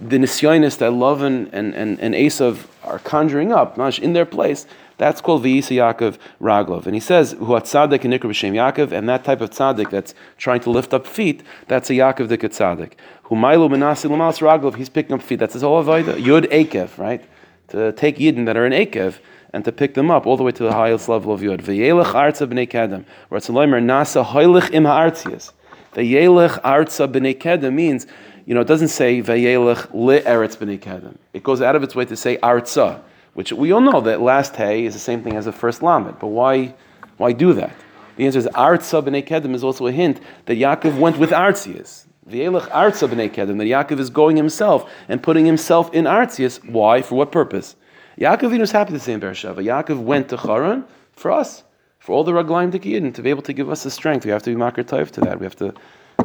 the 0.00 0.16
nisyonis 0.16 0.78
that 0.78 0.92
Lavan 0.92 1.50
and, 1.52 1.74
and, 1.74 2.00
and 2.00 2.14
Esav 2.14 2.64
are 2.82 2.98
conjuring 3.00 3.52
up, 3.52 3.78
in 3.98 4.14
their 4.14 4.24
place, 4.24 4.66
that's 4.96 5.20
called 5.20 5.44
V'yisa 5.44 5.76
Yaakov 5.76 6.16
Raglov. 6.40 6.86
And 6.86 6.94
he 6.94 7.00
says, 7.00 7.32
Hu 7.32 7.44
tzaddik 7.44 8.02
and 8.02 8.14
Nikra 8.14 8.30
b'shem 8.30 8.54
Yaakov, 8.54 8.92
and 8.92 9.06
that 9.06 9.22
type 9.22 9.42
of 9.42 9.50
tzaddik 9.50 9.90
that's 9.90 10.14
trying 10.38 10.60
to 10.60 10.70
lift 10.70 10.94
up 10.94 11.06
feet, 11.06 11.42
that's 11.68 11.90
a 11.90 11.92
Yaakov 11.92 12.28
the 12.28 12.38
tzaddik. 12.38 12.92
Hu 13.24 13.34
mailu 13.34 13.68
menasi 13.68 14.08
l'malas 14.08 14.40
Raglov, 14.40 14.76
he's 14.76 14.88
picking 14.88 15.12
up 15.12 15.20
feet. 15.20 15.40
That's 15.40 15.52
his 15.52 15.60
whole 15.60 15.84
avodah. 15.84 16.16
Yud 16.16 16.50
Akev, 16.50 16.96
right? 16.96 17.22
To 17.68 17.92
take 17.92 18.16
Yidden 18.16 18.46
that 18.46 18.56
are 18.56 18.64
in 18.64 18.72
Akev, 18.72 19.18
and 19.52 19.64
to 19.64 19.72
pick 19.72 19.94
them 19.94 20.10
up 20.10 20.26
all 20.26 20.36
the 20.36 20.42
way 20.42 20.52
to 20.52 20.62
the 20.62 20.72
highest 20.72 21.08
level 21.08 21.32
of 21.32 21.40
Yud. 21.40 21.62
V'yelech 21.62 22.12
arza 22.12 22.46
b'nei 22.46 22.68
kedem. 22.68 23.04
Ratzaloimer 23.30 23.82
nasa 23.82 24.24
hoilich 24.24 24.70
im 24.70 24.84
ha'artzias. 24.84 25.52
V'yelech 25.94 26.60
arza 26.62 27.06
b'nei 27.06 27.36
kedem 27.36 27.74
means, 27.74 28.06
you 28.46 28.54
know, 28.54 28.60
it 28.60 28.68
doesn't 28.68 28.88
say 28.88 29.22
v'yelech 29.22 29.88
li'eretz 29.92 30.56
b'nei 30.56 30.78
kedem. 30.78 31.16
It 31.32 31.42
goes 31.42 31.60
out 31.60 31.76
of 31.76 31.82
its 31.82 31.94
way 31.94 32.04
to 32.04 32.16
say 32.16 32.36
arza 32.38 33.02
which 33.34 33.52
we 33.52 33.72
all 33.72 33.80
know 33.80 34.00
that 34.00 34.20
last 34.20 34.56
hay 34.56 34.84
is 34.84 34.94
the 34.94 35.00
same 35.00 35.22
thing 35.22 35.36
as 35.36 35.44
the 35.44 35.52
first 35.52 35.82
lamed. 35.82 36.18
But 36.18 36.28
why, 36.28 36.74
why 37.16 37.32
do 37.32 37.52
that? 37.54 37.72
The 38.16 38.26
answer 38.26 38.40
is 38.40 38.46
Artza 38.48 39.02
b'nei 39.02 39.26
Kedem 39.26 39.54
is 39.54 39.64
also 39.64 39.86
a 39.86 39.92
hint 39.92 40.20
that 40.46 40.56
Yaakov 40.56 40.98
went 40.98 41.18
with 41.18 41.30
Artzias. 41.30 42.06
V'elech 42.28 42.68
Artza 42.68 43.08
b'nei 43.08 43.30
Kedem, 43.30 43.58
that 43.58 43.64
Yaakov 43.64 43.98
is 43.98 44.10
going 44.10 44.36
himself 44.36 44.90
and 45.08 45.22
putting 45.22 45.46
himself 45.46 45.92
in 45.94 46.04
Artzias. 46.04 46.62
Why? 46.68 47.02
For 47.02 47.14
what 47.14 47.32
purpose? 47.32 47.76
Yaakov 48.18 48.58
was 48.58 48.72
happy 48.72 48.92
to 48.92 48.98
say 48.98 49.12
in 49.12 49.20
Beersheba. 49.20 49.62
Yaakov 49.62 50.00
went 50.02 50.28
to 50.30 50.36
Charan 50.36 50.84
for 51.12 51.30
us, 51.30 51.64
for 51.98 52.12
all 52.12 52.24
the 52.24 52.32
Raglaim 52.32 52.72
Dikiyidin, 52.72 53.14
to 53.14 53.22
be 53.22 53.30
able 53.30 53.42
to 53.42 53.52
give 53.52 53.70
us 53.70 53.82
the 53.82 53.90
strength. 53.90 54.24
We 54.24 54.30
have 54.30 54.42
to 54.42 54.50
be 54.50 54.56
makar 54.56 54.82
to 54.82 55.20
that. 55.20 55.38
We 55.38 55.44
have 55.44 55.56
to 55.56 55.74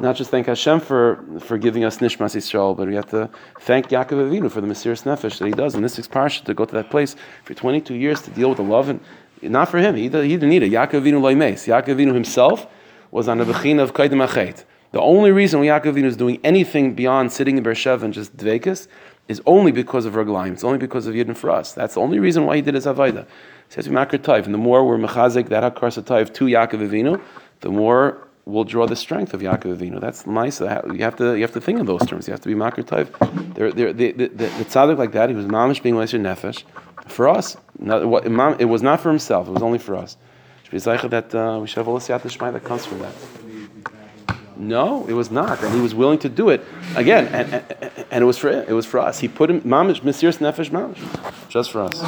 not 0.01 0.15
just 0.15 0.30
thank 0.30 0.48
Hashem 0.48 0.82
for, 0.82 1.24
for 1.39 1.58
giving 1.58 1.84
us 1.84 1.98
Nishmas 2.00 2.36
Yisrael, 2.36 2.75
but 2.75 2.88
we 2.88 2.96
have 2.96 3.10
to 3.12 3.30
thank 3.62 3.89
Yaakov 3.89 4.30
Avinu 4.30 4.51
for 4.51 4.62
the 4.62 4.68
Mesiris 4.68 5.04
Nefesh 5.04 5.38
that 5.39 5.46
he 5.46 5.54
does 5.54 5.75
in 5.75 5.82
this 5.82 5.94
sixth 5.94 6.12
parsha 6.12 6.44
to 6.46 6.54
go 6.54 6.65
to 6.65 6.74
that 6.74 6.89
place 6.89 7.15
for 7.44 7.54
22 7.54 7.94
years 7.94 8.22
to 8.24 8.32
deal 8.32 8.50
with 8.50 8.58
the 8.58 8.63
love 8.63 8.89
and 8.89 9.00
not 9.42 9.70
for 9.70 9.77
him. 9.77 9.96
He, 9.96 10.04
he 10.04 10.10
didn't 10.10 10.50
need 10.50 10.63
it. 10.63 10.72
Yaakov 10.72 11.01
Avinu 11.01 11.22
loimes. 11.22 11.68
Yaakov 11.68 11.96
Avinu 11.96 12.13
himself 12.13 12.68
was 13.12 13.27
on 13.27 13.38
the 13.38 13.46
bechina 13.46 13.82
of 13.82 13.94
Kaidim. 13.94 14.63
The 14.92 15.01
only 15.01 15.32
reason 15.32 15.62
Yaakov 15.62 15.94
Avinu 15.94 16.06
is 16.06 16.18
doing 16.18 16.39
anything 16.44 16.94
beyond 16.96 17.32
sitting 17.32 17.58
in 17.58 17.63
Beersheba 17.63 18.04
and 18.04 18.13
just 18.13 18.36
dvekas 18.36 18.88
is 19.27 19.41
only 19.46 19.72
because 19.72 20.05
of 20.05 20.13
Raglaim. 20.13 20.53
It's 20.53 20.63
only 20.63 20.77
because 20.77 21.08
of 21.08 21.15
Yidden 21.15 21.36
for 21.36 21.50
us. 21.50 21.74
That's 21.74 21.96
the 21.96 22.01
only 22.01 22.20
reason 22.20 22.46
why 22.46 22.58
he 22.58 22.62
did 22.62 22.75
his 22.75 22.86
Avaida. 22.86 23.25
He 23.67 23.74
says, 23.74 23.89
Makar 23.89 24.20
Taif. 24.20 24.46
And 24.46 24.53
the 24.53 24.60
more 24.60 24.86
we're 24.86 24.98
mechazik 24.98 25.50
that 25.50 25.75
Hakar 25.75 26.05
Taif 26.05 26.32
to 26.34 26.46
Yaakov 26.46 26.88
Avinu, 26.88 27.22
the 27.62 27.70
more 27.70 28.25
we'll 28.46 28.63
draw 28.63 28.86
the 28.86 28.96
strength 28.96 29.34
of 29.34 29.41
Yaakov 29.41 29.77
Avinu. 29.77 30.00
That's 30.00 30.27
nice. 30.27 30.60
You 30.60 30.67
have 30.67 31.15
to 31.17 31.36
you 31.36 31.41
have 31.41 31.53
to 31.53 31.62
think 31.62 31.79
in 31.79 31.86
those 31.86 32.05
terms. 32.05 32.27
You 32.27 32.32
have 32.32 32.41
to 32.41 32.48
be 32.48 32.55
makar 32.55 32.84
taiv. 32.84 33.10
The, 33.55 33.72
the, 33.72 34.12
the, 34.12 34.48
tzaddik 34.65 34.98
like 34.98 35.13
that, 35.13 35.29
he 35.29 35.36
was 35.36 35.46
mamish 35.46 35.82
being 35.82 35.96
leiser 35.96 36.20
nefesh. 36.20 36.63
For 37.08 37.27
us, 37.27 37.58
not, 37.79 38.01
it 38.62 38.65
was 38.65 38.82
not 38.82 39.01
for 39.01 39.10
himself. 39.10 39.48
It 39.48 39.51
was 39.51 39.63
only 39.63 39.79
for 39.79 39.96
us. 39.96 40.17
That 40.72 41.34
uh, 41.34 41.60
we 41.62 41.67
should 41.67 41.77
have 41.77 41.88
all 41.88 41.98
the 41.98 42.51
that 42.51 42.63
comes 42.63 42.86
from 42.86 43.00
that. 43.00 43.13
No, 44.57 45.05
it 45.07 45.13
was 45.13 45.31
not, 45.31 45.62
and 45.63 45.74
he 45.74 45.81
was 45.81 45.93
willing 45.93 46.19
to 46.19 46.29
do 46.29 46.50
it 46.50 46.65
again, 46.95 47.27
and, 47.27 47.53
and, 47.53 48.05
and 48.12 48.21
it 48.24 48.25
was 48.25 48.38
for 48.38 48.50
it 48.50 48.74
was 48.74 48.85
for 48.85 49.00
us. 49.00 49.19
He 49.19 49.27
put 49.27 49.50
him 49.50 49.62
mamish 49.62 50.01
nefesh 50.01 50.69
mamish, 50.69 51.50
just 51.50 51.71
for 51.71 51.81
us. 51.81 52.01